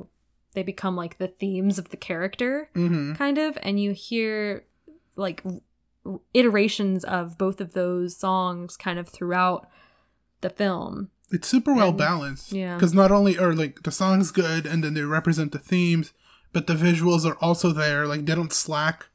they 0.53 0.63
become 0.63 0.95
like 0.95 1.19
the 1.19 1.27
themes 1.27 1.77
of 1.77 1.89
the 1.89 1.97
character 1.97 2.69
Mm-hmm. 2.75 3.13
kind 3.13 3.37
of 3.37 3.57
and 3.61 3.79
you 3.79 3.91
hear 3.91 4.65
like 5.15 5.43
iterations 6.33 7.03
of 7.03 7.37
both 7.37 7.61
of 7.61 7.73
those 7.73 8.15
songs 8.17 8.77
kind 8.77 8.97
of 8.99 9.07
throughout 9.09 9.67
the 10.41 10.49
film. 10.49 11.09
It's 11.31 11.47
super 11.47 11.73
well 11.73 11.89
And- 11.89 11.97
balanced. 11.97 12.51
yeah. 12.51 12.75
Because 12.75 12.93
not 12.93 13.11
only 13.11 13.37
are 13.37 13.53
like 13.53 13.83
the 13.83 13.91
songs 13.91 14.31
good 14.31 14.65
and 14.65 14.83
then 14.83 14.93
they 14.93 15.01
represent 15.01 15.51
the 15.51 15.59
themes, 15.59 16.11
but 16.53 16.67
the 16.67 16.73
visuals 16.73 17.25
are 17.25 17.37
also 17.39 17.71
there. 17.71 18.05
Like 18.07 18.25
they 18.25 18.35
don't 18.35 18.51
slack 18.51 19.07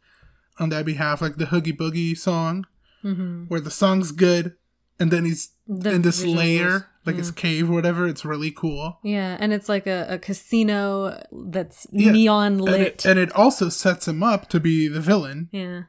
on 0.58 0.70
that 0.70 0.86
behalf. 0.86 1.20
Like 1.20 1.36
the 1.36 1.54
Oogie 1.54 1.72
Boogie 1.72 2.16
song, 2.16 2.66
Mm-hmm. 3.04 3.44
where 3.44 3.60
the 3.60 3.70
song's 3.70 4.10
good 4.10 4.56
and 4.98 5.10
then 5.12 5.24
he's 5.26 5.50
The 5.68 5.92
in 5.92 6.02
this 6.02 6.24
visuals, 6.24 6.36
layer, 6.36 6.86
like 7.06 7.14
yeah. 7.14 7.20
his 7.20 7.32
mm. 7.32 7.36
cave 7.36 7.70
or 7.70 7.74
whatever. 7.74 8.06
It's 8.06 8.24
really 8.24 8.50
cool. 8.50 8.98
Yeah, 9.02 9.36
and 9.38 9.52
it's 9.52 9.68
like 9.68 9.86
a, 9.86 10.06
a 10.10 10.18
casino 10.18 11.22
that's 11.32 11.86
Yeah, 11.92 12.12
neon 12.12 12.52
And 12.54 12.60
lit. 12.60 12.80
it, 12.80 13.04
and 13.06 13.18
it 13.18 13.32
also 13.32 13.68
sets 13.68 14.08
him 14.08 14.22
up 14.22 14.48
to 14.50 14.60
be 14.60 14.88
the 14.88 15.00
villain. 15.00 15.48
yeah. 15.52 15.82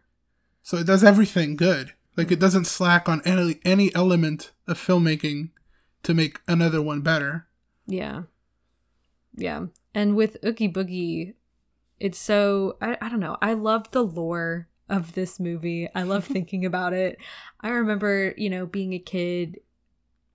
So 0.62 0.76
it 0.78 0.86
does 0.86 1.04
everything 1.04 1.56
good. 1.56 1.94
Like 2.18 2.30
it 2.30 2.40
doesn't 2.40 2.66
slack 2.66 3.08
on 3.08 3.22
any 3.24 3.60
any 3.64 3.94
element 3.96 4.52
of 4.68 4.78
filmmaking 4.78 5.52
to 6.04 6.14
make 6.14 6.42
another 6.48 6.82
one 6.82 7.02
better. 7.02 7.48
Yeah. 7.86 8.24
Yeah. 9.36 9.68
And 9.94 10.16
with 10.16 10.38
Oogie 10.46 10.68
Boogie, 10.68 11.36
it's 12.00 12.20
so 12.20 12.78
I, 12.82 12.98
I 13.02 13.08
don't 13.08 13.22
know. 13.22 13.38
I 13.42 13.54
love 13.54 13.92
the 13.92 14.04
lore 14.04 14.68
of 14.90 15.14
this 15.14 15.40
movie. 15.40 15.88
I 15.96 16.04
love 16.04 16.26
thinking 16.26 16.66
about 16.66 16.94
it. 16.94 17.18
I 17.62 17.70
remember, 17.70 18.34
you 18.36 18.50
know, 18.50 18.66
being 18.66 18.94
a 18.94 19.00
kid 19.00 19.60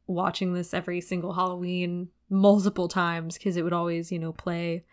watching 0.07 0.55
this 0.55 0.75
every 0.75 1.01
single 1.01 1.35
Halloween 1.35 2.09
multiple 2.29 2.89
times 2.89 3.39
because 3.39 3.57
it 3.57 3.63
would 3.63 3.73
always, 3.73 4.11
you 4.11 4.19
know, 4.19 4.33
play. 4.33 4.85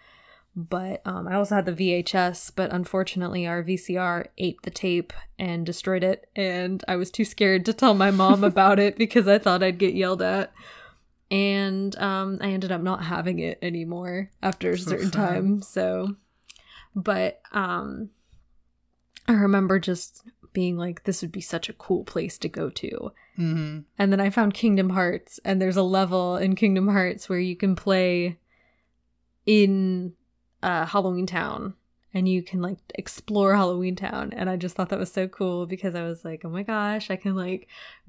But 0.55 1.01
um, 1.05 1.27
I 1.27 1.35
also 1.35 1.55
had 1.55 1.65
the 1.65 1.71
VHS, 2.03 2.51
but 2.55 2.73
unfortunately, 2.73 3.47
our 3.47 3.63
VCR 3.63 4.27
ate 4.37 4.61
the 4.63 4.71
tape 4.71 5.13
and 5.37 5.65
destroyed 5.65 6.03
it. 6.03 6.29
And 6.35 6.83
I 6.87 6.95
was 6.95 7.11
too 7.11 7.23
scared 7.23 7.65
to 7.65 7.73
tell 7.73 7.93
my 7.93 8.11
mom 8.11 8.43
about 8.45 8.79
it 8.79 8.97
because 8.97 9.27
I 9.27 9.37
thought 9.37 9.63
I'd 9.63 9.77
get 9.77 9.93
yelled 9.93 10.21
at 10.21 10.51
and 11.31 11.95
um, 11.99 12.37
I 12.41 12.51
ended 12.51 12.71
up 12.71 12.81
not 12.81 13.03
having 13.03 13.39
it 13.39 13.59
anymore 13.61 14.31
after 14.41 14.71
a 14.71 14.77
certain 14.77 15.11
time. 15.11 15.61
So, 15.61 16.15
but 16.95 17.41
um, 17.51 18.09
I 19.27 19.33
remember 19.33 19.79
just 19.79 20.23
being 20.53 20.77
like, 20.77 21.03
"This 21.03 21.21
would 21.21 21.31
be 21.31 21.41
such 21.41 21.69
a 21.69 21.73
cool 21.73 22.03
place 22.03 22.37
to 22.39 22.49
go 22.49 22.69
to." 22.69 23.11
hmm 23.35 23.79
And 23.97 24.11
then 24.11 24.19
I 24.19 24.29
found 24.29 24.53
Kingdom 24.53 24.91
Hearts, 24.91 25.39
and 25.45 25.61
there's 25.61 25.77
a 25.77 25.83
level 25.83 26.37
in 26.37 26.55
Kingdom 26.55 26.87
Hearts 26.87 27.29
where 27.29 27.39
you 27.39 27.55
can 27.55 27.75
play 27.75 28.37
in 29.45 30.13
uh, 30.61 30.85
Halloween 30.85 31.25
Town, 31.25 31.73
and 32.13 32.27
you 32.27 32.41
can 32.43 32.61
like 32.61 32.79
explore 32.95 33.55
Halloween 33.55 33.95
Town. 33.95 34.33
And 34.33 34.49
I 34.49 34.57
just 34.57 34.75
thought 34.75 34.89
that 34.89 34.99
was 34.99 35.11
so 35.11 35.27
cool 35.27 35.65
because 35.65 35.95
I 35.95 36.03
was 36.03 36.25
like, 36.25 36.41
oh 36.43 36.49
my 36.49 36.63
gosh, 36.63 37.09
I 37.09 37.15
can 37.15 37.35
like 37.35 37.67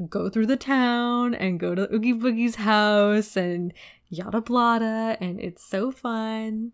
go 0.08 0.28
through 0.28 0.46
the 0.46 0.56
town 0.56 1.34
and 1.34 1.60
go 1.60 1.74
to 1.74 1.92
Oogie 1.94 2.14
Boogie's 2.14 2.56
house 2.56 3.36
and 3.36 3.72
yada 4.08 4.40
blada, 4.40 5.16
and 5.20 5.40
it's 5.40 5.64
so 5.64 5.90
fun. 5.90 6.72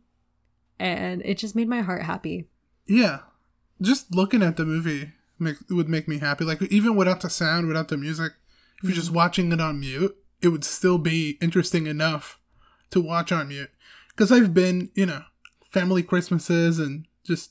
And 0.78 1.23
it 1.25 1.38
just 1.38 1.56
made 1.56 1.68
my 1.68 1.80
heart 1.80 2.02
happy. 2.02 2.46
Yeah, 2.87 3.20
just 3.80 4.14
looking 4.14 4.42
at 4.42 4.56
the 4.56 4.64
movie 4.64 5.12
make, 5.38 5.57
would 5.71 5.88
make 5.88 6.09
me 6.09 6.19
happy. 6.19 6.45
Like 6.45 6.62
even 6.62 6.97
without 6.97 7.21
the 7.21 7.31
sound, 7.31 7.69
without 7.69 7.88
the 7.88 7.97
music, 7.97 8.33
if 8.78 8.85
you're 8.85 8.93
just 8.93 9.11
watching 9.12 9.52
it 9.52 9.61
on 9.61 9.81
mute, 9.81 10.16
it 10.43 10.49
would 10.49 10.64
still 10.64 10.99
be 10.99 11.38
interesting 11.40 11.87
enough 11.87 12.38
to 12.90 13.00
watch 13.00 13.33
on 13.33 13.49
mute. 13.49 13.71
Because 14.09 14.31
I've 14.33 14.55
been, 14.55 14.90
you 14.95 15.07
know, 15.07 15.23
family 15.71 16.02
Christmases 16.02 16.78
and 16.78 17.07
just 17.25 17.50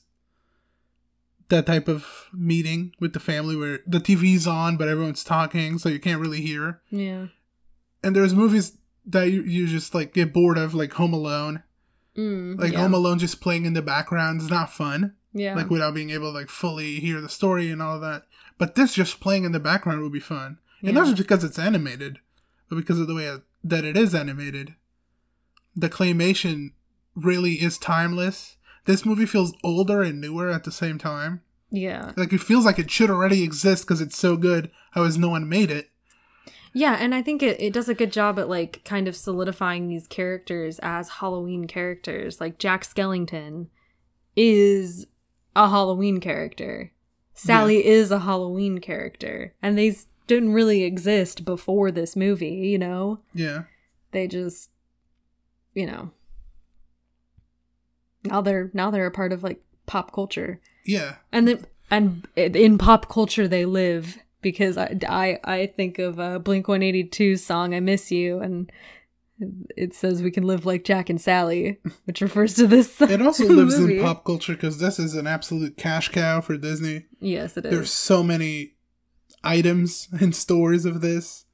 that 1.48 1.66
type 1.66 1.86
of 1.86 2.26
meeting 2.32 2.92
with 2.98 3.12
the 3.12 3.20
family 3.20 3.56
where 3.56 3.78
the 3.86 3.98
TV's 4.00 4.46
on 4.46 4.76
but 4.76 4.88
everyone's 4.88 5.22
talking, 5.24 5.78
so 5.78 5.88
you 5.88 6.00
can't 6.00 6.20
really 6.20 6.40
hear. 6.40 6.80
Yeah. 6.90 7.26
And 8.02 8.14
there's 8.16 8.34
movies 8.34 8.78
that 9.06 9.30
you, 9.30 9.42
you 9.42 9.66
just 9.68 9.94
like 9.94 10.12
get 10.12 10.32
bored 10.32 10.58
of, 10.58 10.74
like 10.74 10.92
Home 10.94 11.12
Alone. 11.12 11.62
Mm, 12.16 12.58
Like 12.58 12.72
yeah. 12.72 12.80
Home 12.80 12.94
Alone 12.94 13.18
just 13.18 13.40
playing 13.40 13.64
in 13.64 13.74
the 13.74 13.82
background 13.82 14.40
is 14.40 14.50
not 14.50 14.72
fun. 14.72 15.14
Yeah. 15.38 15.54
like 15.54 15.68
without 15.70 15.94
being 15.94 16.10
able 16.10 16.32
to 16.32 16.38
like 16.38 16.48
fully 16.48 16.98
hear 17.00 17.20
the 17.20 17.28
story 17.28 17.70
and 17.70 17.82
all 17.82 18.00
that. 18.00 18.22
But 18.58 18.74
this 18.74 18.94
just 18.94 19.20
playing 19.20 19.44
in 19.44 19.52
the 19.52 19.60
background 19.60 20.00
would 20.02 20.12
be 20.12 20.20
fun, 20.20 20.58
and 20.82 20.94
not 20.94 21.06
just 21.06 21.18
because 21.18 21.44
it's 21.44 21.58
animated, 21.58 22.18
but 22.68 22.76
because 22.76 22.98
of 22.98 23.06
the 23.06 23.14
way 23.14 23.36
that 23.62 23.84
it 23.84 23.96
is 23.96 24.14
animated. 24.14 24.74
The 25.74 25.90
claymation 25.90 26.70
really 27.14 27.54
is 27.54 27.76
timeless. 27.76 28.56
This 28.86 29.04
movie 29.04 29.26
feels 29.26 29.52
older 29.62 30.02
and 30.02 30.20
newer 30.20 30.50
at 30.50 30.64
the 30.64 30.72
same 30.72 30.96
time. 30.96 31.42
yeah. 31.70 32.12
Like 32.16 32.32
it 32.32 32.40
feels 32.40 32.64
like 32.64 32.78
it 32.78 32.90
should 32.90 33.10
already 33.10 33.42
exist 33.42 33.84
because 33.84 34.00
it's 34.00 34.16
so 34.16 34.36
good. 34.36 34.70
How 34.92 35.04
has 35.04 35.18
no 35.18 35.28
one 35.28 35.48
made 35.48 35.70
it? 35.70 35.90
Yeah, 36.72 36.96
and 37.00 37.14
I 37.14 37.20
think 37.22 37.42
it, 37.42 37.60
it 37.60 37.72
does 37.72 37.88
a 37.88 37.94
good 37.94 38.12
job 38.12 38.38
at 38.38 38.48
like 38.48 38.84
kind 38.84 39.08
of 39.08 39.16
solidifying 39.16 39.88
these 39.88 40.06
characters 40.06 40.78
as 40.82 41.08
Halloween 41.08 41.66
characters. 41.66 42.40
Like 42.40 42.58
Jack 42.58 42.84
Skellington 42.84 43.68
is 44.36 45.06
a 45.56 45.68
Halloween 45.68 46.20
character. 46.20 46.92
Sally 47.34 47.84
is 47.84 48.10
a 48.10 48.20
Halloween 48.20 48.78
character. 48.78 49.52
And 49.60 49.76
they 49.76 49.88
s- 49.90 50.06
didn't 50.26 50.52
really 50.52 50.84
exist 50.84 51.44
before 51.44 51.90
this 51.90 52.14
movie, 52.16 52.48
you 52.72 52.78
know? 52.78 53.18
Yeah, 53.34 53.64
They 54.12 54.28
just 54.28 54.70
you 55.74 55.86
know. 55.86 56.10
Now 58.24 58.40
they're 58.40 58.70
now 58.72 58.90
they're 58.90 59.06
a 59.06 59.10
part 59.10 59.32
of 59.32 59.42
like 59.42 59.60
pop 59.86 60.12
culture. 60.12 60.60
yeah, 60.84 61.16
and 61.32 61.46
then 61.48 61.66
and 61.90 62.26
in 62.36 62.78
pop 62.78 63.08
culture 63.08 63.46
they 63.46 63.64
live 63.64 64.18
because 64.42 64.76
I 64.76 64.96
I, 65.08 65.38
I 65.44 65.66
think 65.66 65.98
of 65.98 66.18
a 66.18 66.38
Blink 66.38 66.66
One 66.68 66.82
Eighty 66.82 67.04
Two 67.04 67.36
song 67.36 67.74
"I 67.74 67.80
Miss 67.80 68.10
You" 68.10 68.40
and 68.40 68.70
it 69.76 69.94
says 69.94 70.22
we 70.22 70.30
can 70.30 70.44
live 70.44 70.64
like 70.64 70.84
Jack 70.84 71.10
and 71.10 71.20
Sally, 71.20 71.78
which 72.04 72.20
refers 72.20 72.54
to 72.54 72.66
this. 72.66 73.00
it 73.00 73.20
also 73.22 73.44
lives 73.48 73.78
movie. 73.78 73.98
in 73.98 74.02
pop 74.04 74.24
culture 74.24 74.54
because 74.54 74.78
this 74.78 74.98
is 74.98 75.14
an 75.14 75.26
absolute 75.26 75.76
cash 75.76 76.08
cow 76.08 76.40
for 76.40 76.56
Disney. 76.56 77.04
Yes, 77.20 77.56
it 77.56 77.66
is. 77.66 77.70
There's 77.72 77.92
so 77.92 78.22
many 78.22 78.74
items 79.44 80.08
and 80.20 80.34
stores 80.34 80.84
of 80.84 81.00
this. 81.00 81.44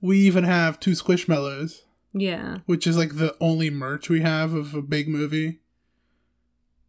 We 0.00 0.18
even 0.20 0.44
have 0.44 0.80
two 0.80 0.92
Squishmallows, 0.92 1.82
Yeah, 2.12 2.58
which 2.66 2.86
is 2.86 2.96
like 2.96 3.16
the 3.16 3.36
only 3.40 3.70
merch 3.70 4.08
we 4.08 4.22
have 4.22 4.52
of 4.54 4.74
a 4.74 4.82
big 4.82 5.08
movie. 5.08 5.60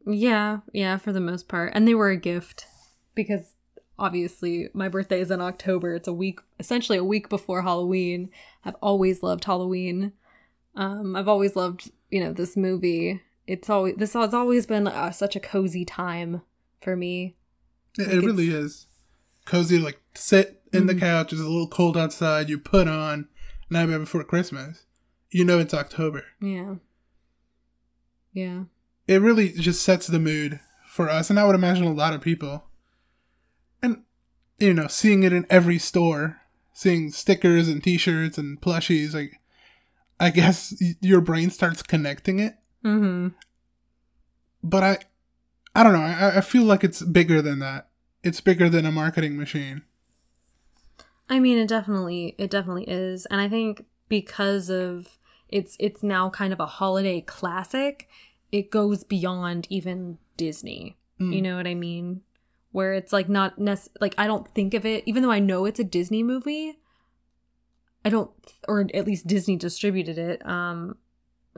yeah, 0.07 0.59
yeah. 0.73 0.97
For 0.97 1.11
the 1.11 1.19
most 1.19 1.47
part, 1.47 1.71
and 1.75 1.87
they 1.87 1.93
were 1.93 2.09
a 2.09 2.17
gift 2.17 2.65
because 3.13 3.53
obviously 3.99 4.69
my 4.73 4.87
birthday 4.89 5.19
is 5.21 5.29
in 5.29 5.41
October. 5.41 5.93
It's 5.95 6.07
a 6.07 6.13
week, 6.13 6.39
essentially 6.59 6.97
a 6.97 7.03
week 7.03 7.29
before 7.29 7.61
Halloween. 7.61 8.29
I've 8.65 8.75
always 8.81 9.21
loved 9.21 9.43
Halloween. 9.43 10.13
Um, 10.75 11.15
I've 11.15 11.27
always 11.27 11.55
loved 11.55 11.91
you 12.09 12.19
know 12.23 12.33
this 12.33 12.55
movie. 12.57 13.21
It's 13.47 13.69
always 13.69 13.95
this 13.97 14.13
has 14.13 14.33
always 14.33 14.65
been 14.65 14.87
uh, 14.87 15.11
such 15.11 15.35
a 15.35 15.39
cozy 15.39 15.83
time 15.85 16.41
for 16.81 16.95
me. 16.95 17.35
It, 17.97 18.07
Like 18.07 18.15
it 18.17 18.25
really 18.25 18.49
is 18.49 18.87
cozy. 19.45 19.77
Like 19.79 19.99
sit 20.13 20.61
in 20.71 20.87
the 20.87 20.93
Mhm. 20.95 20.99
couch. 20.99 21.33
It's 21.33 21.41
a 21.41 21.45
little 21.45 21.67
cold 21.67 21.97
outside. 21.97 22.49
You 22.49 22.57
put 22.57 22.87
on 22.87 23.27
Nightmare 23.69 23.99
Before 23.99 24.23
Christmas. 24.23 24.85
You 25.29 25.43
know 25.45 25.59
it's 25.59 25.73
October. 25.73 26.23
Yeah. 26.41 26.75
Yeah. 28.33 28.63
It 29.07 29.21
really 29.21 29.49
just 29.51 29.81
sets 29.83 30.07
the 30.07 30.19
mood 30.19 30.59
for 30.87 31.09
us, 31.09 31.29
and 31.29 31.39
I 31.39 31.45
would 31.45 31.55
imagine 31.55 31.85
a 31.85 31.93
lot 31.93 32.13
of 32.13 32.21
people. 32.21 32.65
And 33.81 34.03
you 34.59 34.73
know, 34.73 34.87
seeing 34.87 35.23
it 35.23 35.33
in 35.33 35.45
every 35.49 35.79
store, 35.79 36.39
seeing 36.73 37.11
stickers 37.11 37.67
and 37.67 37.83
T-shirts 37.83 38.37
and 38.37 38.61
plushies, 38.61 39.13
like 39.13 39.39
I 40.21 40.29
guess 40.29 40.73
your 41.01 41.19
brain 41.19 41.49
starts 41.49 41.81
connecting 41.81 42.39
it. 42.39 42.55
Mm-hmm. 42.85 43.27
but 44.63 44.83
I, 44.83 44.97
I 45.75 45.83
don't 45.83 45.93
know. 45.93 46.01
I, 46.01 46.37
I 46.37 46.41
feel 46.41 46.63
like 46.63 46.83
it's 46.83 47.01
bigger 47.03 47.41
than 47.41 47.59
that. 47.59 47.89
It's 48.23 48.41
bigger 48.41 48.69
than 48.69 48.85
a 48.85 48.91
marketing 48.91 49.37
machine. 49.37 49.83
I 51.29 51.39
mean, 51.39 51.57
it 51.57 51.67
definitely, 51.67 52.35
it 52.37 52.49
definitely 52.49 52.85
is, 52.87 53.25
and 53.27 53.39
I 53.39 53.47
think 53.49 53.85
because 54.09 54.69
of 54.69 55.17
it's, 55.47 55.75
it's 55.79 56.03
now 56.03 56.29
kind 56.29 56.53
of 56.53 56.59
a 56.59 56.65
holiday 56.65 57.21
classic. 57.21 58.09
It 58.51 58.69
goes 58.69 59.03
beyond 59.03 59.67
even 59.69 60.17
Disney. 60.35 60.97
Mm. 61.19 61.33
You 61.35 61.41
know 61.41 61.55
what 61.55 61.67
I 61.67 61.75
mean? 61.75 62.21
Where 62.71 62.93
it's 62.93 63.13
like 63.13 63.29
not 63.29 63.59
nec- 63.59 63.89
like 63.99 64.15
I 64.17 64.27
don't 64.27 64.47
think 64.53 64.73
of 64.73 64.85
it, 64.85 65.03
even 65.05 65.23
though 65.23 65.31
I 65.31 65.39
know 65.39 65.65
it's 65.65 65.79
a 65.79 65.83
Disney 65.85 66.23
movie. 66.23 66.79
I 68.03 68.09
don't, 68.09 68.31
or 68.67 68.87
at 68.93 69.05
least 69.05 69.27
Disney 69.27 69.55
distributed 69.55 70.17
it, 70.17 70.45
um, 70.45 70.97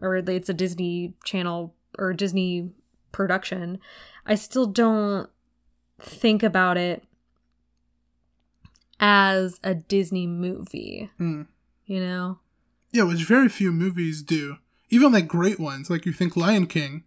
or 0.02 0.18
it's 0.18 0.50
a 0.50 0.54
Disney 0.54 1.14
channel 1.24 1.74
or 1.98 2.14
Disney 2.14 2.70
production. 3.12 3.80
I 4.26 4.36
still 4.36 4.66
don't 4.66 5.30
think 6.00 6.44
about 6.44 6.78
it 6.78 7.04
as 9.00 9.60
a 9.64 9.74
Disney 9.74 10.28
movie. 10.28 11.10
Mm. 11.20 11.48
You 11.86 12.00
know? 12.00 12.40
Yeah, 12.92 13.04
which 13.04 13.24
very 13.24 13.50
few 13.50 13.72
movies 13.72 14.22
do. 14.22 14.58
Even 14.90 15.12
like 15.12 15.28
great 15.28 15.60
ones, 15.60 15.90
like 15.90 16.06
you 16.06 16.14
think 16.14 16.38
Lion 16.38 16.68
King 16.68 17.04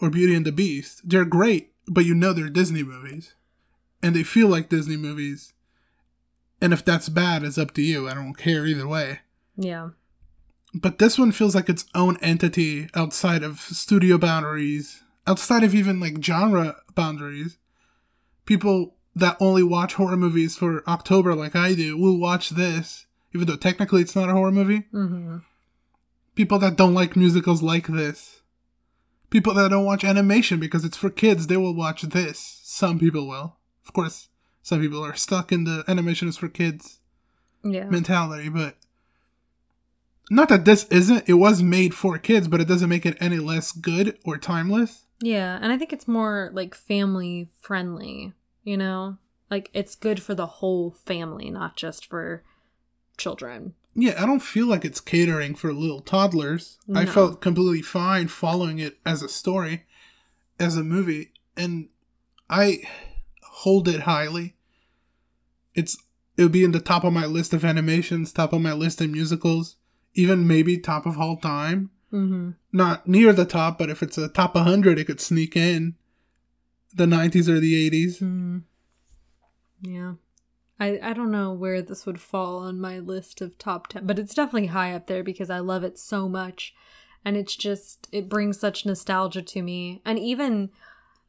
or 0.00 0.10
Beauty 0.10 0.34
and 0.34 0.44
the 0.44 0.52
Beast, 0.52 1.08
they're 1.08 1.24
great, 1.24 1.72
but 1.86 2.04
you 2.04 2.14
know 2.14 2.32
they're 2.32 2.48
Disney 2.48 2.82
movies. 2.82 3.34
And 4.02 4.14
they 4.14 4.24
feel 4.24 4.48
like 4.48 4.68
Disney 4.68 4.96
movies. 4.96 5.52
And 6.62 6.72
if 6.72 6.84
that's 6.84 7.08
bad, 7.08 7.42
it's 7.42 7.58
up 7.58 7.74
to 7.74 7.82
you. 7.82 8.08
I 8.08 8.14
don't 8.14 8.34
care 8.34 8.64
either 8.64 8.86
way. 8.86 9.18
Yeah. 9.56 9.90
But 10.72 11.00
this 11.00 11.18
one 11.18 11.32
feels 11.32 11.56
like 11.56 11.68
its 11.68 11.86
own 11.92 12.16
entity 12.22 12.88
outside 12.94 13.42
of 13.42 13.58
studio 13.60 14.16
boundaries, 14.16 15.02
outside 15.26 15.64
of 15.64 15.74
even 15.74 15.98
like 15.98 16.22
genre 16.22 16.76
boundaries. 16.94 17.58
People 18.46 18.94
that 19.14 19.36
only 19.40 19.64
watch 19.64 19.94
horror 19.94 20.16
movies 20.16 20.56
for 20.56 20.88
October, 20.88 21.34
like 21.34 21.56
I 21.56 21.74
do, 21.74 21.98
will 21.98 22.18
watch 22.18 22.50
this, 22.50 23.06
even 23.34 23.48
though 23.48 23.56
technically 23.56 24.00
it's 24.00 24.14
not 24.14 24.28
a 24.28 24.32
horror 24.32 24.52
movie. 24.52 24.84
Mm-hmm. 24.94 25.38
People 26.36 26.60
that 26.60 26.76
don't 26.76 26.94
like 26.94 27.16
musicals 27.16 27.60
like 27.60 27.88
this. 27.88 28.40
People 29.30 29.54
that 29.54 29.70
don't 29.70 29.84
watch 29.84 30.04
animation 30.04 30.60
because 30.60 30.84
it's 30.84 30.96
for 30.96 31.10
kids, 31.10 31.48
they 31.48 31.56
will 31.56 31.74
watch 31.74 32.02
this. 32.02 32.60
Some 32.62 33.00
people 33.00 33.26
will. 33.26 33.56
Of 33.84 33.92
course, 33.92 34.28
some 34.62 34.80
people 34.80 35.04
are 35.04 35.14
stuck 35.14 35.52
in 35.52 35.64
the 35.64 35.84
animation 35.88 36.28
is 36.28 36.36
for 36.36 36.48
kids 36.48 37.00
Yeah. 37.64 37.88
mentality, 37.88 38.48
but 38.48 38.76
not 40.30 40.48
that 40.48 40.64
this 40.64 40.84
isn't. 40.84 41.28
It 41.28 41.34
was 41.34 41.62
made 41.62 41.94
for 41.94 42.18
kids, 42.18 42.48
but 42.48 42.60
it 42.60 42.68
doesn't 42.68 42.88
make 42.88 43.04
it 43.04 43.18
any 43.20 43.38
less 43.38 43.72
good 43.72 44.18
or 44.24 44.38
timeless. 44.38 45.04
Yeah, 45.20 45.58
and 45.60 45.72
I 45.72 45.78
think 45.78 45.92
it's 45.92 46.08
more 46.08 46.50
like 46.52 46.74
family 46.74 47.48
friendly, 47.60 48.32
you 48.64 48.76
know? 48.76 49.18
Like 49.50 49.70
it's 49.74 49.94
good 49.94 50.22
for 50.22 50.34
the 50.34 50.46
whole 50.46 50.92
family, 51.04 51.50
not 51.50 51.76
just 51.76 52.06
for 52.06 52.42
children. 53.18 53.74
Yeah, 53.94 54.14
I 54.20 54.24
don't 54.24 54.40
feel 54.40 54.66
like 54.66 54.84
it's 54.86 55.00
catering 55.00 55.54
for 55.54 55.72
little 55.74 56.00
toddlers. 56.00 56.78
I 56.94 57.04
felt 57.04 57.42
completely 57.42 57.82
fine 57.82 58.28
following 58.28 58.78
it 58.78 58.98
as 59.04 59.22
a 59.22 59.28
story, 59.28 59.84
as 60.58 60.78
a 60.78 60.82
movie, 60.82 61.32
and 61.58 61.90
I 62.48 62.78
hold 63.62 63.86
it 63.86 64.00
highly. 64.00 64.54
It's 65.74 65.96
it 66.36 66.42
would 66.42 66.52
be 66.52 66.64
in 66.64 66.72
the 66.72 66.80
top 66.80 67.04
of 67.04 67.12
my 67.12 67.26
list 67.26 67.52
of 67.52 67.64
animations, 67.64 68.32
top 68.32 68.52
of 68.52 68.60
my 68.60 68.72
list 68.72 69.00
of 69.00 69.10
musicals, 69.10 69.76
even 70.14 70.46
maybe 70.46 70.78
top 70.78 71.06
of 71.06 71.18
all 71.18 71.36
time. 71.36 71.90
Mm-hmm. 72.12 72.50
Not 72.72 73.06
near 73.06 73.32
the 73.32 73.44
top, 73.44 73.78
but 73.78 73.90
if 73.90 74.02
it's 74.02 74.18
a 74.18 74.28
top 74.28 74.54
100, 74.54 74.98
it 74.98 75.04
could 75.04 75.20
sneak 75.20 75.56
in 75.56 75.94
the 76.94 77.06
90s 77.06 77.48
or 77.48 77.60
the 77.60 77.90
80s. 77.90 78.14
Mm-hmm. 78.16 78.58
Yeah. 79.82 80.14
I, 80.80 80.98
I 81.02 81.12
don't 81.12 81.30
know 81.30 81.52
where 81.52 81.80
this 81.80 82.06
would 82.06 82.20
fall 82.20 82.58
on 82.58 82.80
my 82.80 82.98
list 82.98 83.40
of 83.40 83.56
top 83.56 83.88
10, 83.88 84.06
but 84.06 84.18
it's 84.18 84.34
definitely 84.34 84.68
high 84.68 84.92
up 84.92 85.06
there 85.06 85.22
because 85.22 85.50
I 85.50 85.60
love 85.60 85.84
it 85.84 85.98
so 85.98 86.28
much. 86.28 86.74
And 87.24 87.36
it's 87.36 87.54
just, 87.54 88.08
it 88.10 88.28
brings 88.28 88.58
such 88.58 88.84
nostalgia 88.84 89.42
to 89.42 89.62
me. 89.62 90.02
And 90.04 90.18
even, 90.18 90.70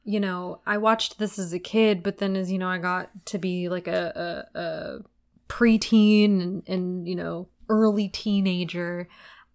you 0.03 0.19
know, 0.19 0.61
I 0.65 0.77
watched 0.77 1.17
this 1.17 1.39
as 1.39 1.53
a 1.53 1.59
kid, 1.59 2.03
but 2.03 2.17
then 2.17 2.35
as, 2.35 2.51
you 2.51 2.57
know, 2.57 2.67
I 2.67 2.77
got 2.77 3.25
to 3.27 3.37
be 3.37 3.69
like 3.69 3.87
a, 3.87 4.45
a, 4.53 4.59
a 4.59 4.99
preteen 5.47 6.41
and, 6.41 6.63
and, 6.67 7.07
you 7.07 7.15
know, 7.15 7.47
early 7.69 8.09
teenager, 8.09 9.07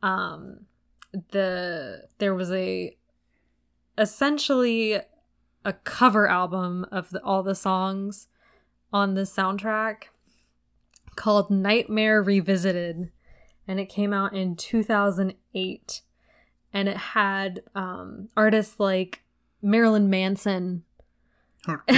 um, 0.03 0.61
the, 1.33 2.05
there 2.19 2.35
was 2.35 2.51
a, 2.51 2.97
essentially 3.99 5.01
a 5.65 5.73
cover 5.85 6.29
album 6.29 6.87
of 6.91 7.11
the, 7.11 7.23
all 7.23 7.43
the 7.43 7.55
songs 7.55 8.29
on 8.93 9.15
the 9.15 9.23
soundtrack 9.23 10.05
called 11.15 11.51
Nightmare 11.51 12.23
Revisited, 12.23 13.11
and 13.67 13.79
it 13.81 13.91
came 13.91 14.15
out 14.15 14.35
in 14.35 14.57
2008. 14.57 16.03
And 16.73 16.89
it 16.89 16.97
had 16.99 17.63
um, 17.75 18.29
artists 18.37 18.79
like 18.79 19.23
Marilyn 19.63 20.09
Manson 20.11 20.85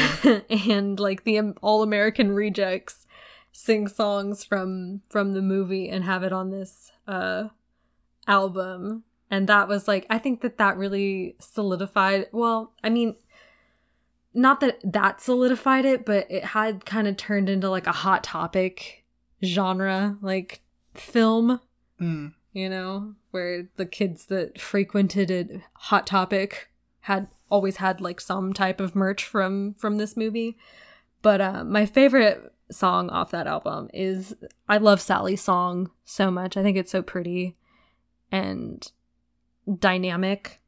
and 0.51 0.99
like 0.99 1.25
the 1.25 1.39
All 1.63 1.83
American 1.83 2.33
Rejects 2.33 3.07
sing 3.53 3.89
songs 3.89 4.45
from 4.45 5.03
from 5.11 5.33
the 5.33 5.43
movie 5.43 5.89
and 5.89 6.05
have 6.05 6.23
it 6.23 6.33
on 6.33 6.51
this 6.51 6.93
uh 7.09 7.49
album 8.29 9.03
and 9.31 9.49
that 9.49 9.67
was 9.67 9.89
like 9.89 10.07
i 10.09 10.19
think 10.19 10.41
that 10.41 10.57
that 10.59 10.77
really 10.77 11.35
solidified 11.41 12.27
well 12.31 12.73
i 12.85 12.89
mean 12.89 13.17
not 14.33 14.61
that 14.61 14.79
that 14.85 15.21
solidified 15.21 15.85
it 15.85 16.07
but 16.07 16.31
it 16.31 16.45
had 16.45 16.87
kind 16.87 17.09
of 17.09 17.17
turned 17.17 17.49
into 17.49 17.69
like 17.69 17.89
a 17.89 17.93
hot 17.93 18.23
topic 18.23 19.05
genre 19.45 20.17
like 20.23 20.61
film 20.95 21.61
Mm. 22.01 22.33
you 22.53 22.69
know 22.69 23.15
where 23.33 23.69
the 23.77 23.85
kids 23.85 24.27
that 24.27 24.61
frequented 24.61 25.31
it 25.31 25.51
hot 25.75 26.07
topic 26.07 26.71
had 27.01 27.27
always 27.51 27.77
had 27.77 28.01
like 28.01 28.21
some 28.21 28.53
type 28.53 28.81
of 28.81 28.95
merch 28.95 29.25
from 29.25 29.75
from 29.75 29.97
this 29.97 30.17
movie. 30.17 30.57
But 31.23 31.41
uh, 31.41 31.65
my 31.65 31.87
favorite 31.87 32.53
song 32.71 33.11
off 33.11 33.33
that 33.33 33.49
album 33.49 33.91
is 33.93 34.33
i 34.69 34.77
love 34.77 35.01
sally's 35.01 35.43
song 35.43 35.91
so 36.05 36.31
much. 36.31 36.57
I 36.57 36.63
think 36.63 36.77
it's 36.77 36.93
so 36.93 37.03
pretty 37.03 37.57
and 38.31 38.91
dynamic. 39.79 40.61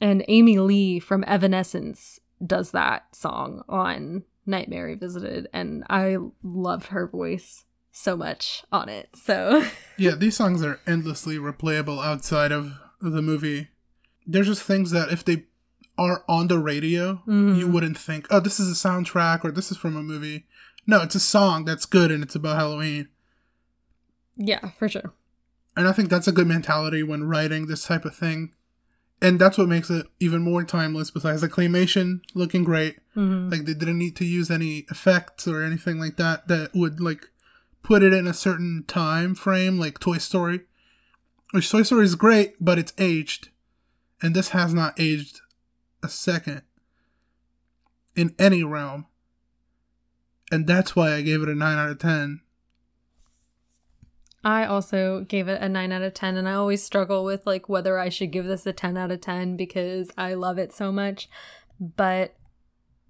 And 0.00 0.24
amy 0.28 0.58
lee 0.58 0.98
from 0.98 1.24
evanescence 1.26 2.20
does 2.44 2.70
that 2.72 3.14
song 3.14 3.62
on 3.68 4.24
nightmare 4.46 4.86
revisited 4.86 5.46
and 5.52 5.84
i 5.90 6.16
love 6.42 6.86
her 6.86 7.06
voice 7.06 7.64
so 7.90 8.16
much 8.16 8.64
on 8.70 8.88
it 8.88 9.08
so. 9.14 9.64
Yeah, 9.96 10.14
these 10.14 10.36
songs 10.36 10.62
are 10.62 10.80
endlessly 10.86 11.36
replayable 11.36 12.04
outside 12.04 12.52
of 12.52 12.74
the 13.00 13.20
movie. 13.20 13.68
There's 14.24 14.46
just 14.46 14.62
things 14.62 14.92
that 14.92 15.10
if 15.10 15.24
they 15.24 15.46
are 15.98 16.24
on 16.28 16.48
the 16.48 16.58
radio, 16.58 17.22
Mhm. 17.26 17.58
you 17.58 17.66
wouldn't 17.68 17.98
think, 17.98 18.26
oh, 18.30 18.40
this 18.40 18.58
is 18.60 18.70
a 18.70 18.88
soundtrack 18.88 19.44
or 19.44 19.50
this 19.50 19.70
is 19.70 19.76
from 19.76 19.96
a 19.96 20.02
movie. 20.02 20.46
No, 20.86 21.02
it's 21.02 21.14
a 21.16 21.20
song 21.20 21.64
that's 21.64 21.84
good 21.86 22.10
and 22.10 22.22
it's 22.22 22.34
about 22.36 22.56
Halloween. 22.56 23.08
yeah 24.36 24.70
for 24.78 24.88
sure 24.88 25.12
And 25.76 25.86
I 25.88 25.92
think 25.92 26.08
that's 26.10 26.26
a 26.28 26.32
good 26.32 26.46
mentality 26.48 27.02
when 27.02 27.24
writing 27.24 27.66
this 27.66 27.84
type 27.84 28.04
of 28.04 28.14
thing. 28.16 28.52
And 29.22 29.40
that's 29.40 29.56
what 29.58 29.68
makes 29.68 29.90
it 29.90 30.06
even 30.20 30.42
more 30.42 30.64
timeless 30.64 31.10
besides 31.12 31.40
the 31.40 31.48
claymation 31.48 32.20
looking 32.34 32.64
great. 32.64 32.98
Mhm. 33.16 33.50
Like 33.50 33.64
they 33.64 33.74
didn't 33.74 33.98
need 33.98 34.16
to 34.16 34.24
use 34.24 34.50
any 34.50 34.86
effects 34.90 35.46
or 35.46 35.62
anything 35.62 35.98
like 36.00 36.16
that 36.16 36.46
that 36.48 36.74
would 36.74 37.00
like 37.00 37.30
put 37.82 38.02
it 38.02 38.12
in 38.12 38.26
a 38.26 38.34
certain 38.34 38.84
time 38.88 39.34
frame 39.36 39.78
like 39.78 39.98
Toy 40.00 40.18
Story. 40.18 40.60
Which 41.52 41.70
Toy 41.70 41.82
Story 41.82 42.04
is 42.04 42.14
great, 42.16 42.54
but 42.60 42.78
it's 42.78 42.92
aged. 42.98 43.48
And 44.20 44.34
this 44.34 44.48
has 44.50 44.74
not 44.74 44.98
aged 44.98 45.40
a 46.02 46.08
second 46.08 46.62
in 48.14 48.34
any 48.38 48.64
realm. 48.64 49.06
And 50.50 50.66
that's 50.66 50.96
why 50.96 51.12
I 51.14 51.22
gave 51.22 51.42
it 51.42 51.48
a 51.48 51.54
9 51.54 51.78
out 51.78 51.90
of 51.90 51.98
10. 51.98 52.40
I 54.44 54.64
also 54.64 55.24
gave 55.28 55.48
it 55.48 55.60
a 55.60 55.68
9 55.68 55.92
out 55.92 56.02
of 56.02 56.14
10 56.14 56.36
and 56.36 56.48
I 56.48 56.54
always 56.54 56.82
struggle 56.82 57.24
with 57.24 57.46
like 57.46 57.68
whether 57.68 57.98
I 57.98 58.08
should 58.08 58.30
give 58.30 58.46
this 58.46 58.66
a 58.66 58.72
10 58.72 58.96
out 58.96 59.10
of 59.10 59.20
10 59.20 59.56
because 59.56 60.10
I 60.16 60.34
love 60.34 60.58
it 60.58 60.72
so 60.72 60.92
much 60.92 61.28
but 61.80 62.34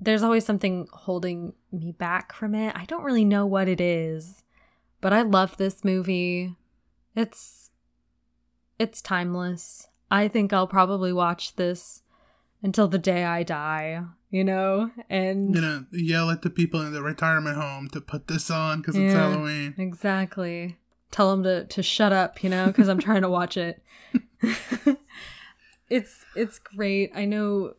there's 0.00 0.22
always 0.22 0.44
something 0.44 0.88
holding 0.92 1.54
me 1.72 1.92
back 1.92 2.32
from 2.32 2.54
it. 2.54 2.74
I 2.76 2.84
don't 2.86 3.02
really 3.02 3.24
know 3.24 3.46
what 3.46 3.68
it 3.68 3.80
is 3.80 4.42
but 5.00 5.12
I 5.12 5.22
love 5.22 5.56
this 5.58 5.84
movie. 5.84 6.56
It's 7.14 7.70
it's 8.78 9.02
timeless. 9.02 9.88
I 10.10 10.28
think 10.28 10.52
I'll 10.52 10.66
probably 10.66 11.12
watch 11.12 11.56
this 11.56 12.02
until 12.62 12.88
the 12.88 12.98
day 12.98 13.24
I 13.24 13.42
die, 13.42 14.02
you 14.30 14.44
know? 14.44 14.90
And 15.08 15.46
I'm 15.48 15.52
gonna 15.52 15.86
yell 15.92 16.30
at 16.30 16.42
the 16.42 16.50
people 16.50 16.80
in 16.82 16.92
the 16.92 17.02
retirement 17.02 17.56
home 17.56 17.88
to 17.90 18.00
put 18.00 18.28
this 18.28 18.50
on 18.50 18.80
because 18.80 18.96
it's 18.96 19.14
Halloween. 19.14 19.74
Exactly. 19.78 20.76
Tell 21.10 21.30
them 21.30 21.42
to 21.44 21.64
to 21.64 21.82
shut 21.82 22.12
up, 22.12 22.42
you 22.42 22.50
know, 22.50 22.66
because 22.66 22.88
I'm 22.88 22.98
trying 23.00 23.22
to 23.22 23.30
watch 23.30 23.56
it. 23.56 23.82
it's 25.88 26.24
it's 26.34 26.58
great. 26.58 27.10
I 27.14 27.24
know 27.24 27.74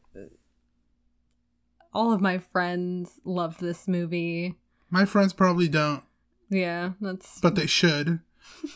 all 1.93 2.11
of 2.13 2.21
my 2.21 2.37
friends 2.37 3.19
love 3.23 3.57
this 3.59 3.87
movie. 3.87 4.55
My 4.89 5.05
friends 5.05 5.33
probably 5.33 5.67
don't, 5.67 6.03
Yeah, 6.49 6.91
that's. 6.99 7.39
but 7.41 7.53
they 7.55 7.67
should. 7.67 8.19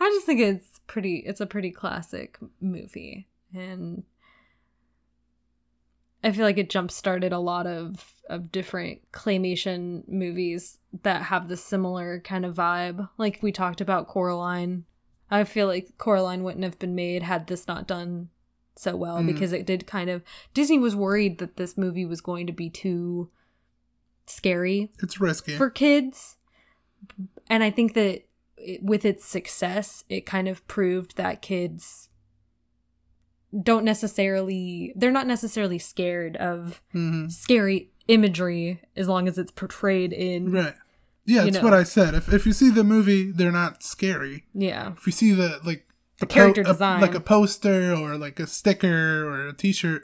I 0.00 0.10
just 0.12 0.26
think 0.26 0.40
it's 0.40 0.80
pretty. 0.86 1.22
It's 1.26 1.40
a 1.40 1.46
pretty 1.46 1.70
classic 1.70 2.38
movie, 2.60 3.28
and 3.54 4.02
I 6.24 6.32
feel 6.32 6.44
like 6.44 6.58
it 6.58 6.70
jump 6.70 6.90
started 6.90 7.32
a 7.32 7.38
lot 7.38 7.66
of 7.66 8.10
of 8.30 8.50
different 8.50 9.00
claymation 9.12 10.08
movies 10.08 10.78
that 11.02 11.24
have 11.24 11.48
the 11.48 11.56
similar 11.58 12.20
kind 12.20 12.46
of 12.46 12.54
vibe. 12.56 13.08
Like 13.18 13.40
we 13.42 13.52
talked 13.52 13.82
about 13.82 14.08
Coraline. 14.08 14.84
I 15.30 15.44
feel 15.44 15.66
like 15.66 15.98
Coraline 15.98 16.42
wouldn't 16.42 16.64
have 16.64 16.78
been 16.78 16.94
made 16.94 17.22
had 17.22 17.46
this 17.46 17.68
not 17.68 17.86
done 17.86 18.30
so 18.76 18.96
well 18.96 19.18
Mm. 19.18 19.26
because 19.26 19.52
it 19.52 19.66
did 19.66 19.86
kind 19.86 20.08
of 20.10 20.22
Disney 20.54 20.78
was 20.78 20.96
worried 20.96 21.38
that 21.38 21.56
this 21.58 21.76
movie 21.76 22.06
was 22.06 22.20
going 22.22 22.46
to 22.46 22.52
be 22.52 22.70
too 22.70 23.30
scary 24.26 24.90
It's 25.02 25.20
risky. 25.20 25.56
for 25.56 25.68
kids. 25.70 26.36
And 27.50 27.62
I 27.62 27.70
think 27.70 27.92
that 27.94 28.22
it, 28.56 28.82
with 28.82 29.04
its 29.04 29.24
success, 29.26 30.04
it 30.08 30.24
kind 30.24 30.48
of 30.48 30.66
proved 30.66 31.16
that 31.16 31.42
kids 31.42 32.08
don't 33.62 33.84
necessarily 33.84 34.92
they're 34.96 35.10
not 35.12 35.26
necessarily 35.26 35.78
scared 35.78 36.36
of 36.38 36.82
hmm 36.92 37.28
scary 37.28 37.90
imagery 38.08 38.80
as 38.96 39.08
long 39.08 39.28
as 39.28 39.38
it's 39.38 39.52
portrayed 39.52 40.12
in 40.12 40.52
Right. 40.52 40.74
Yeah, 41.26 41.44
know. 41.44 41.62
what 41.62 41.72
I 41.72 41.84
said. 41.84 42.14
If 42.14 42.32
if 42.32 42.44
you 42.46 42.52
see 42.52 42.68
the 42.70 42.84
movie, 42.84 43.30
they're 43.30 43.52
not 43.52 43.82
scary. 43.82 44.44
yeah 44.52 44.92
If 44.96 45.06
you 45.06 45.12
see 45.12 45.32
the 45.32 45.60
like 45.64 45.86
The 46.20 46.26
character 46.26 46.60
a- 46.60 46.64
design. 46.64 47.00
like 47.00 47.14
a 47.14 47.20
poster 47.20 47.94
or 47.94 48.18
like 48.18 48.38
a 48.40 48.46
sticker 48.46 49.26
or 49.26 49.48
a 49.48 49.52
T-shirt, 49.54 50.02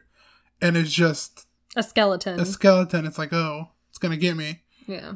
and 0.62 0.76
it's 0.76 0.92
just 0.92 1.46
a 1.76 1.82
skeleton 1.82 2.40
a 2.40 2.44
skeleton, 2.46 3.04
it's 3.06 3.18
like, 3.18 3.32
oh, 3.32 3.68
it's 3.90 3.98
gonna 3.98 4.16
get 4.16 4.36
me. 4.36 4.62
yeah 4.86 5.14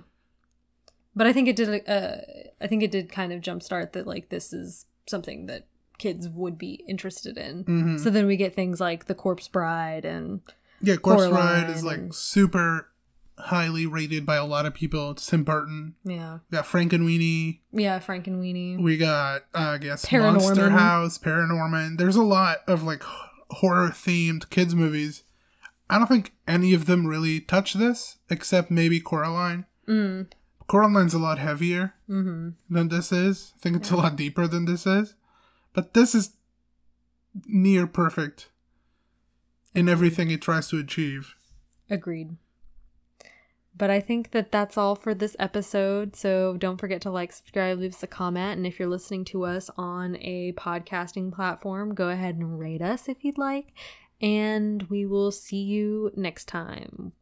but 1.16 1.27
i 1.27 1.33
think 1.33 1.49
it 1.49 1.57
did 1.57 1.88
uh 1.88 2.16
i 2.61 2.66
think 2.66 2.83
it 2.83 2.90
did 2.90 3.09
kind 3.11 3.33
of 3.33 3.40
jumpstart 3.40 3.92
that 3.92 4.07
like 4.07 4.29
this 4.29 4.53
is 4.53 4.87
something 5.07 5.47
that 5.47 5.66
kids 5.98 6.28
would 6.28 6.59
be 6.59 6.85
interested 6.88 7.37
in 7.38 7.62
hmm 7.64 7.96
so 7.98 8.11
then 8.11 8.26
we 8.26 8.37
get 8.37 8.54
things 8.54 8.80
like 8.80 9.04
the 9.07 9.14
corpse 9.14 9.48
bride 9.48 10.04
and 10.04 10.40
Yeah, 10.80 10.96
Corpse 10.96 11.22
Coraline 11.24 11.64
Bride 11.64 11.70
is 11.70 11.85
like 11.85 11.98
and- 11.98 12.14
super 12.14 12.88
highly 13.37 13.85
rated 13.85 14.24
by 14.24 14.37
a 14.37 14.44
lot 14.46 14.64
of 14.64 14.74
people. 14.74 15.11
It's 15.11 15.26
Tim 15.26 15.42
Burton. 15.42 15.94
yeah 16.04 16.38
We 16.50 16.57
got 16.57 16.66
Frankenweenie. 16.66 17.59
yeah 17.72 17.98
Frankenweenie 17.98 18.80
We 18.80 18.96
got, 18.96 19.42
uh, 19.54 19.74
I 19.74 19.78
guess, 19.78 20.04
Paranorman. 20.07 20.35
Monster 20.35 20.70
House, 20.70 21.18
Paranorman. 21.18 21.98
There's 21.98 22.14
a 22.16 22.22
lot 22.22 22.59
of 22.68 22.83
like 22.85 23.02
horror 23.50 23.88
themed 23.90 24.50
kids 24.50 24.74
movies. 24.74 25.24
I 25.90 25.98
don't 25.98 26.07
think 26.07 26.33
any 26.46 26.74
of 26.74 26.87
them 26.87 27.07
really 27.07 27.40
touch 27.40 27.74
this, 27.74 28.18
except 28.30 28.70
maybe 28.70 29.00
Coraline. 29.00 29.66
mm, 29.88 30.26
Coraline's 30.68 31.12
a 31.14 31.18
lot 31.18 31.38
heavier 31.38 31.94
mm-hmm. 32.09 32.50
than 32.70 32.88
this 32.88 33.11
is. 33.12 33.52
I 33.57 33.59
think 33.62 33.76
it's 33.76 33.90
a 33.90 33.96
lot 33.96 34.16
deeper 34.16 34.46
than 34.46 34.64
this 34.64 34.87
is. 34.87 35.14
But 35.74 35.92
this 35.92 36.14
is 36.14 36.37
near 37.46 37.87
perfect 37.87 38.48
in 39.74 39.88
everything 39.88 40.30
it 40.30 40.40
tries 40.40 40.68
to 40.68 40.78
achieve. 40.78 41.34
Agreed. 41.90 42.37
But 43.76 43.90
I 43.90 43.98
think 43.98 44.30
that 44.30 44.52
that's 44.52 44.78
all 44.78 44.94
for 44.94 45.14
this 45.14 45.34
episode. 45.40 46.14
So 46.14 46.56
don't 46.56 46.78
forget 46.78 47.02
to 47.02 47.10
like, 47.10 47.32
subscribe, 47.32 47.78
leave 47.78 47.94
us 47.94 48.04
a 48.04 48.06
comment. 48.06 48.56
And 48.56 48.66
if 48.66 48.78
you're 48.78 48.88
listening 48.88 49.24
to 49.26 49.44
us 49.44 49.68
on 49.76 50.16
a 50.20 50.52
podcasting 50.52 51.32
platform, 51.32 51.92
go 51.92 52.08
ahead 52.08 52.37
and 52.37 52.58
rate 52.58 52.82
us 52.82 53.08
if 53.08 53.24
you'd 53.24 53.37
like. 53.37 53.72
And 54.20 54.84
we 54.84 55.04
will 55.04 55.32
see 55.32 55.60
you 55.60 56.12
next 56.14 56.46
time. 56.46 57.14